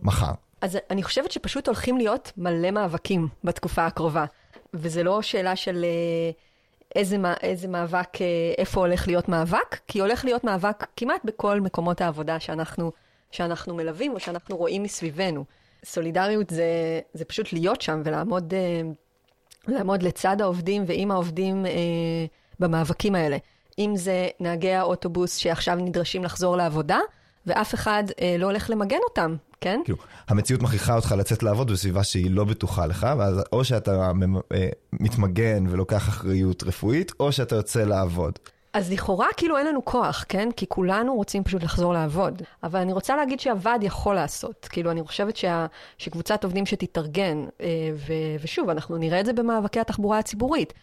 מחר? 0.02 0.32
אז 0.62 0.78
אני 0.90 1.04
חושבת 1.04 1.32
שפשוט 1.32 1.68
הולכים 1.68 1.98
להיות 1.98 2.32
מלא 2.38 2.72
מאבקים 2.72 3.28
בתקופה 3.44 3.86
הקרובה. 3.86 4.26
וזה 4.74 5.04
לא 5.04 5.22
שאלה 5.22 5.56
של 5.56 5.86
אה, 5.86 6.32
איזה, 6.96 7.18
איזה 7.42 7.68
מאבק, 7.68 8.22
אה, 8.22 8.54
איפה 8.58 8.80
הולך 8.80 9.08
להיות 9.08 9.30
מאבק, 9.30 9.80
כי 9.88 10.00
הולך 10.00 10.26
להיות 10.26 10.44
מאבק 10.44 10.86
כמעט 10.98 11.22
בכל 11.26 11.62
מקומות 11.62 12.02
העבודה 12.02 12.40
שאנחנו, 12.40 12.92
שאנחנו 13.34 13.76
מלווים 13.76 14.14
או 14.14 14.20
שאנחנו 14.20 14.58
רואים 14.58 14.84
מסביבנו. 14.84 15.46
סולידריות 15.86 16.50
זה, 16.50 16.66
זה 17.14 17.26
פשוט 17.26 17.54
להיות 17.54 17.82
שם 17.82 18.02
ולעמוד 18.06 18.54
אה, 18.54 18.82
לעמוד 19.68 20.04
לצד 20.04 20.42
העובדים 20.42 20.84
ועם 20.88 21.12
העובדים 21.12 21.66
אה, 21.66 21.72
במאבקים 22.60 23.16
האלה. 23.16 23.38
אם 23.80 23.94
זה 23.96 24.28
נהגי 24.40 24.74
האוטובוס 24.74 25.36
שעכשיו 25.36 25.76
נדרשים 25.76 26.24
לחזור 26.24 26.58
לעבודה, 26.58 27.00
ואף 27.46 27.74
אחד 27.74 28.04
אה, 28.22 28.36
לא 28.40 28.46
הולך 28.46 28.70
למגן 28.70 28.98
אותם, 29.10 29.36
כן? 29.62 29.82
כאילו, 29.86 29.98
המציאות 30.28 30.62
מכריחה 30.62 30.96
אותך 30.96 31.16
לצאת 31.18 31.44
לעבוד 31.44 31.72
בסביבה 31.72 32.04
שהיא 32.04 32.32
לא 32.32 32.44
בטוחה 32.44 32.86
לך, 32.86 33.08
ואז 33.18 33.42
או 33.52 33.64
שאתה 33.64 34.14
ממ- 34.14 34.38
אה, 34.54 34.70
מתמגן 34.94 35.64
ולוקח 35.70 36.10
אחריות 36.10 36.64
רפואית, 36.64 37.12
או 37.20 37.32
שאתה 37.32 37.56
יוצא 37.56 37.84
לעבוד. 37.84 38.40
אז 38.74 38.92
לכאורה 38.92 39.28
כאילו 39.38 39.58
אין 39.58 39.68
לנו 39.68 39.86
כוח, 39.86 40.26
כן? 40.30 40.50
כי 40.52 40.66
כולנו 40.70 41.16
רוצים 41.16 41.44
פשוט 41.44 41.64
לחזור 41.64 41.94
לעבוד. 41.94 42.42
אבל 42.64 42.80
אני 42.80 42.94
רוצה 42.94 43.16
להגיד 43.16 43.40
שהוועד 43.40 43.84
יכול 43.84 44.16
לעשות. 44.16 44.68
כאילו, 44.72 44.92
אני 44.92 45.04
חושבת 45.04 45.36
שה, 45.36 45.66
שקבוצת 45.98 46.44
עובדים 46.44 46.66
שתתארגן, 46.66 47.46
אה, 47.62 47.68
ו, 47.96 48.14
ושוב, 48.42 48.70
אנחנו 48.70 48.98
נראה 48.98 49.20
את 49.20 49.26
זה 49.26 49.34
במאבקי 49.34 49.80
התחבורה 49.80 50.20
הציבורית. 50.20 50.74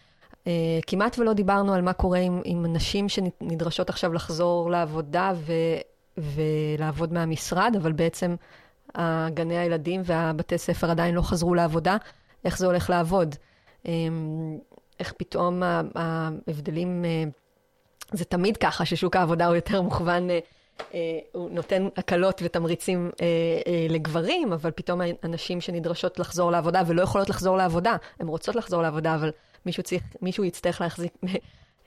אה, 0.47 0.79
כמעט 0.87 1.19
ולא 1.19 1.33
דיברנו 1.33 1.73
על 1.73 1.81
מה 1.81 1.93
קורה 1.93 2.19
עם, 2.19 2.41
עם 2.45 2.65
נשים 2.73 3.09
שנדרשות 3.09 3.89
עכשיו 3.89 4.13
לחזור 4.13 4.71
לעבודה 4.71 5.31
ו, 5.35 5.53
ולעבוד 6.17 7.13
מהמשרד, 7.13 7.75
אבל 7.77 7.91
בעצם 7.91 8.35
גני 9.33 9.57
הילדים 9.57 10.01
והבתי 10.05 10.57
ספר 10.57 10.91
עדיין 10.91 11.15
לא 11.15 11.21
חזרו 11.21 11.55
לעבודה. 11.55 11.97
איך 12.45 12.57
זה 12.57 12.65
הולך 12.65 12.89
לעבוד? 12.89 13.35
אה, 13.87 13.91
איך 14.99 15.13
פתאום 15.17 15.63
ההבדלים... 15.95 17.05
זה 18.11 18.25
תמיד 18.25 18.57
ככה 18.57 18.85
ששוק 18.85 19.15
העבודה 19.15 19.47
הוא 19.47 19.55
יותר 19.55 19.81
מוכוון, 19.81 20.29
אה, 20.29 20.39
אה, 20.93 20.99
הוא 21.31 21.49
נותן 21.51 21.87
הקלות 21.97 22.41
ותמריצים 22.45 23.11
אה, 23.21 23.27
לגברים, 23.89 24.53
אבל 24.53 24.71
פתאום 24.71 25.01
הנשים 25.23 25.61
שנדרשות 25.61 26.19
לחזור 26.19 26.51
לעבודה 26.51 26.81
ולא 26.87 27.01
יכולות 27.01 27.29
לחזור 27.29 27.57
לעבודה, 27.57 27.95
הן 28.19 28.27
רוצות 28.27 28.55
לחזור 28.55 28.81
לעבודה, 28.81 29.15
אבל 29.15 29.31
מישהו, 29.65 29.83
צריך, 29.83 30.03
מישהו 30.21 30.43
יצטרך 30.43 30.81
להחזיק, 30.81 31.13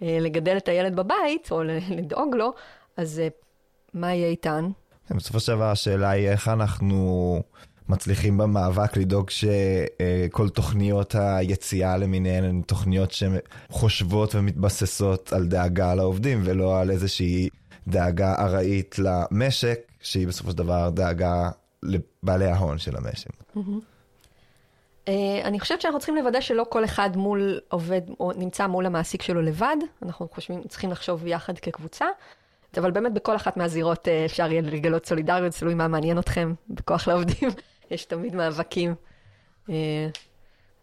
לגדל 0.01 0.57
את 0.57 0.69
הילד 0.69 0.97
בבית 0.97 1.49
או 1.51 1.63
לדאוג 1.91 2.35
לו, 2.35 2.53
אז 2.97 3.23
מה 3.95 4.15
יהיה 4.15 4.29
איתן? 4.29 4.71
בסופו 5.11 5.41
של 5.41 5.53
דבר 5.53 5.71
השאלה 5.71 6.11
היא 6.11 6.29
איך 6.29 6.49
אנחנו 6.49 7.43
מצליחים 7.89 8.39
במאבק 8.39 8.97
לדאוג 8.97 9.31
שכל 9.31 10.49
תוכניות 10.49 11.15
היציאה 11.19 11.97
למיניהן 11.97 12.45
הן 12.45 12.63
תוכניות 12.67 13.11
שחושבות 13.13 14.35
ומתבססות 14.35 15.33
על 15.33 15.47
דאגה 15.47 15.95
לעובדים 15.95 16.41
ולא 16.45 16.81
על 16.81 16.91
איזושהי 16.91 17.49
דאגה 17.89 18.35
ארעית 18.39 18.97
למשק, 18.99 19.81
שהיא 20.01 20.29
בסופו 20.29 20.51
של 20.51 20.57
דבר 20.57 20.91
דאגה 20.91 21.51
לבעלי 21.83 22.47
ההון 22.47 22.79
של 22.79 22.97
המשק. 22.97 23.31
Uh, 25.07 25.11
אני 25.45 25.61
חושבת 25.61 25.81
שאנחנו 25.81 25.99
צריכים 25.99 26.17
לוודא 26.17 26.41
שלא 26.41 26.67
כל 26.69 26.85
אחד 26.85 27.17
מול 27.17 27.61
עובד 27.69 28.01
או 28.21 28.33
נמצא 28.37 28.67
מול 28.67 28.87
המעסיק 28.87 29.23
שלו 29.23 29.43
לבד, 29.43 29.77
אנחנו 30.03 30.29
חושבים, 30.35 30.63
צריכים 30.69 30.91
לחשוב 30.91 31.27
יחד 31.27 31.59
כקבוצה, 31.59 32.05
אבל 32.79 32.91
באמת 32.91 33.13
בכל 33.13 33.37
אחת 33.37 33.57
מהזירות 33.57 34.09
uh, 34.09 34.11
אפשר 34.27 34.53
יהיה 34.53 34.63
לגלות 34.63 35.07
סולידריות, 35.07 35.55
תלוי 35.55 35.75
מה 35.75 35.89
מעניין 35.89 36.19
אתכם, 36.19 36.55
בכוח 36.69 37.09
לעובדים, 37.09 37.49
יש 37.91 38.05
תמיד 38.05 38.35
מאבקים. 38.35 38.95
Uh, 39.69 39.73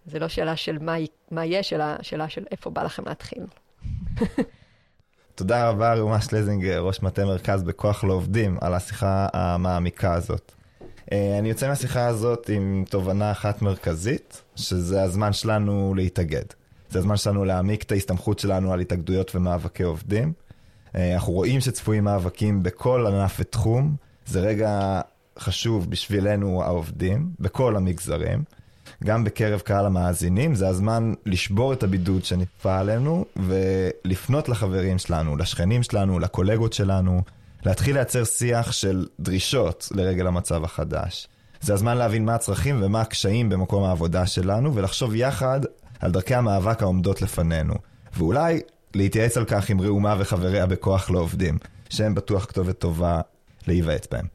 זה 0.06 0.20
לא 0.20 0.28
שאלה 0.28 0.56
של 0.56 0.78
מה, 0.80 0.96
מה 1.32 1.46
יש, 1.46 1.74
אלא 1.74 1.86
שאלה 2.02 2.30
של 2.30 2.44
איפה 2.52 2.70
בא 2.70 2.84
לכם 2.84 3.04
להתחיל. 3.06 3.44
תודה 5.36 5.70
רבה, 5.70 5.94
ראומה 5.94 6.22
שלזינגר, 6.22 6.80
ראש 6.80 7.04
מטה 7.04 7.26
מרכז 7.26 7.64
בכוח 7.64 8.04
לעובדים, 8.04 8.58
על 8.62 8.74
השיחה 8.74 9.28
המעמיקה 9.34 10.14
הזאת. 10.14 10.52
אני 11.12 11.50
יוצא 11.50 11.68
מהשיחה 11.68 12.08
הזאת 12.08 12.50
עם 12.50 12.84
תובנה 12.90 13.32
אחת 13.32 13.62
מרכזית, 13.62 14.42
שזה 14.56 15.04
הזמן 15.04 15.34
שלנו 15.34 15.94
להתאגד. 15.96 16.44
זה 16.90 17.00
הזמן 17.00 17.18
שלנו 17.18 17.46
להעמיק 17.46 17.84
את 17.84 17.92
ההסתמכות 17.92 18.40
שלנו 18.40 18.74
על 18.74 18.80
התאגדויות 18.80 19.36
ומאבקי 19.36 19.84
עובדים. 19.84 20.34
אנחנו 20.96 21.34
רואים 21.34 21.62
שצפויים 21.62 22.04
מאבקים 22.04 22.64
בכל 22.64 23.08
ענף 23.08 23.38
ותחום, 23.40 23.96
זה 24.26 24.40
רגע 24.40 25.02
חשוב 25.42 25.90
בשבילנו 25.90 26.64
העובדים, 26.64 27.30
בכל 27.40 27.76
המגזרים. 27.76 28.44
גם 29.04 29.24
בקרב 29.24 29.60
קהל 29.60 29.86
המאזינים, 29.86 30.56
זה 30.56 30.68
הזמן 30.68 31.14
לשבור 31.26 31.74
את 31.74 31.84
הבידוד 31.84 32.26
שנכפה 32.26 32.80
עלינו 32.80 33.26
ולפנות 33.36 34.50
לחברים 34.50 34.98
שלנו, 34.98 35.38
לשכנים 35.38 35.84
שלנו, 35.84 36.20
לקולגות 36.20 36.74
שלנו, 36.74 37.22
להתחיל 37.66 37.96
לייצר 37.96 38.24
שיח 38.24 38.72
של 38.72 39.08
דרישות 39.20 39.90
לרגל 39.92 40.28
המצב 40.28 40.64
החדש. 40.64 41.28
זה 41.62 41.74
הזמן 41.74 41.98
להבין 41.98 42.26
מה 42.26 42.36
הצרכים 42.36 42.80
ומה 42.84 43.02
הקשיים 43.02 43.50
במקום 43.50 43.84
העבודה 43.84 44.26
שלנו 44.26 44.76
ולחשוב 44.76 45.16
יחד 45.16 45.60
על 46.00 46.12
דרכי 46.12 46.36
המאבק 46.36 46.82
העומדות 46.82 47.22
לפנינו. 47.22 47.74
ואולי 48.18 48.62
להתייעץ 48.94 49.38
על 49.38 49.46
כך 49.46 49.70
עם 49.70 49.82
ראומה 49.82 50.16
וחבריה 50.20 50.66
בכוח 50.66 51.10
לעובדים, 51.10 51.58
שהם 51.90 52.16
בטוח 52.16 52.46
כתובת 52.46 52.80
טובה 52.80 53.22
להיוועץ 53.68 54.08
בהם. 54.12 54.26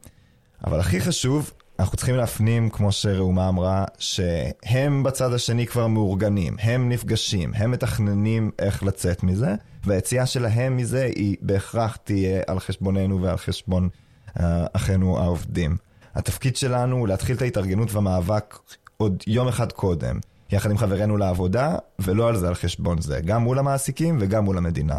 אבל 0.67 0.79
הכי 0.79 1.01
חשוב, 1.01 1.51
אנחנו 1.79 1.97
צריכים 1.97 2.15
להפנים, 2.15 2.69
כמו 2.69 2.91
שראומה 2.91 3.49
אמרה, 3.49 3.85
שהם 3.99 5.03
בצד 5.03 5.33
השני 5.33 5.67
כבר 5.67 5.87
מאורגנים, 5.87 6.55
הם 6.59 6.89
נפגשים, 6.89 7.51
הם 7.55 7.71
מתכננים 7.71 8.51
איך 8.59 8.83
לצאת 8.83 9.23
מזה, 9.23 9.55
והיציאה 9.83 10.25
שלהם 10.25 10.77
מזה 10.77 11.03
היא 11.15 11.37
בהכרח 11.41 11.95
תהיה 11.95 12.41
על 12.47 12.59
חשבוננו 12.59 13.21
ועל 13.21 13.37
חשבון 13.37 13.89
uh, 14.27 14.41
אחינו 14.73 15.19
העובדים. 15.19 15.77
התפקיד 16.15 16.55
שלנו 16.55 16.95
הוא 16.95 17.07
להתחיל 17.07 17.35
את 17.35 17.41
ההתארגנות 17.41 17.93
והמאבק 17.93 18.59
עוד 18.97 19.23
יום 19.27 19.47
אחד 19.47 19.71
קודם, 19.71 20.19
יחד 20.51 20.71
עם 20.71 20.77
חברינו 20.77 21.17
לעבודה, 21.17 21.75
ולא 21.99 22.27
על 22.29 22.37
זה 22.37 22.47
על 22.47 22.55
חשבון 22.55 23.01
זה, 23.01 23.19
גם 23.19 23.41
מול 23.41 23.59
המעסיקים 23.59 24.17
וגם 24.21 24.43
מול 24.43 24.57
המדינה. 24.57 24.97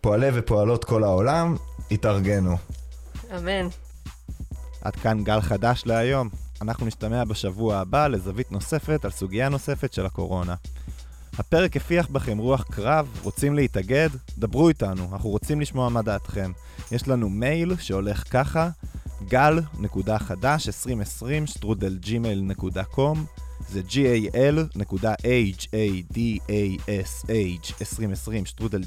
פועלי 0.00 0.28
ופועלות 0.34 0.84
כל 0.84 1.04
העולם, 1.04 1.56
התארגנו. 1.90 2.56
אמן. 3.36 3.68
עד 4.82 4.96
כאן 4.96 5.24
גל 5.24 5.40
חדש 5.40 5.82
להיום. 5.86 6.28
אנחנו 6.62 6.86
נשתמע 6.86 7.24
בשבוע 7.24 7.76
הבא 7.76 8.06
לזווית 8.06 8.52
נוספת 8.52 9.04
על 9.04 9.10
סוגיה 9.10 9.48
נוספת 9.48 9.92
של 9.92 10.06
הקורונה. 10.06 10.54
הפרק 11.38 11.76
הפיח 11.76 12.08
בכם 12.08 12.38
רוח 12.38 12.62
קרב, 12.62 13.08
רוצים 13.22 13.54
להתאגד? 13.54 14.08
דברו 14.38 14.68
איתנו, 14.68 15.08
אנחנו 15.12 15.30
רוצים 15.30 15.60
לשמוע 15.60 15.88
מה 15.88 16.02
דעתכם. 16.02 16.52
יש 16.92 17.08
לנו 17.08 17.30
מייל 17.30 17.76
שהולך 17.76 18.24
ככה, 18.30 18.70
גל.חדש 19.28 20.66
2020 20.68 21.46
שטרודל 21.46 21.98
ג'ימייל 21.98 22.40
נקודה 22.40 22.84
קום 22.84 23.24
זה 23.68 23.80
gal.hadash 23.88 25.66
2020 27.80 28.46
שטרודל 28.46 28.84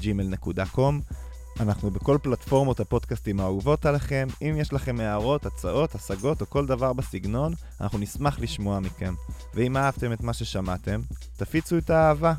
אנחנו 1.60 1.90
בכל 1.90 2.18
פלטפורמות 2.22 2.80
הפודקאסטים 2.80 3.40
האהובות 3.40 3.86
עליכם. 3.86 4.28
אם 4.42 4.54
יש 4.58 4.72
לכם 4.72 5.00
הערות, 5.00 5.46
הצעות, 5.46 5.94
השגות 5.94 6.40
או 6.40 6.46
כל 6.46 6.66
דבר 6.66 6.92
בסגנון, 6.92 7.52
אנחנו 7.80 7.98
נשמח 7.98 8.38
לשמוע 8.40 8.80
מכם. 8.80 9.14
ואם 9.54 9.76
אהבתם 9.76 10.12
את 10.12 10.20
מה 10.20 10.32
ששמעתם, 10.32 11.00
תפיצו 11.36 11.78
את 11.78 11.90
האהבה. 11.90 12.34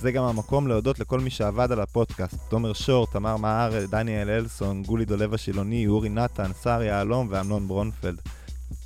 זה 0.00 0.12
גם 0.12 0.24
המקום 0.24 0.68
להודות 0.68 0.98
לכל 0.98 1.20
מי 1.20 1.30
שעבד 1.30 1.72
על 1.72 1.80
הפודקאסט. 1.80 2.36
תומר 2.48 2.72
שור, 2.72 3.06
תמר 3.06 3.36
מהר, 3.36 3.86
דניאל 3.86 4.30
אלסון, 4.30 4.82
גולי 4.82 5.04
דולב 5.04 5.34
השילוני, 5.34 5.86
אורי 5.86 6.08
נתן, 6.08 6.50
שר 6.62 6.82
יהלום 6.82 7.28
ואמנון 7.30 7.68
ברונפלד. 7.68 8.20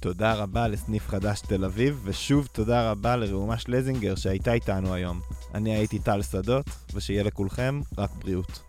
תודה 0.01 0.35
רבה 0.35 0.68
לסניף 0.68 1.09
חדש 1.09 1.40
תל 1.40 1.64
אביב, 1.64 2.01
ושוב 2.05 2.49
תודה 2.53 2.90
רבה 2.90 3.16
לראומה 3.16 3.59
שלזינגר 3.59 4.14
שהייתה 4.14 4.53
איתנו 4.53 4.94
היום. 4.94 5.21
אני 5.55 5.77
הייתי 5.77 5.99
טל 5.99 6.23
שדות, 6.23 6.66
ושיהיה 6.94 7.23
לכולכם 7.23 7.81
רק 7.99 8.11
בריאות. 8.18 8.67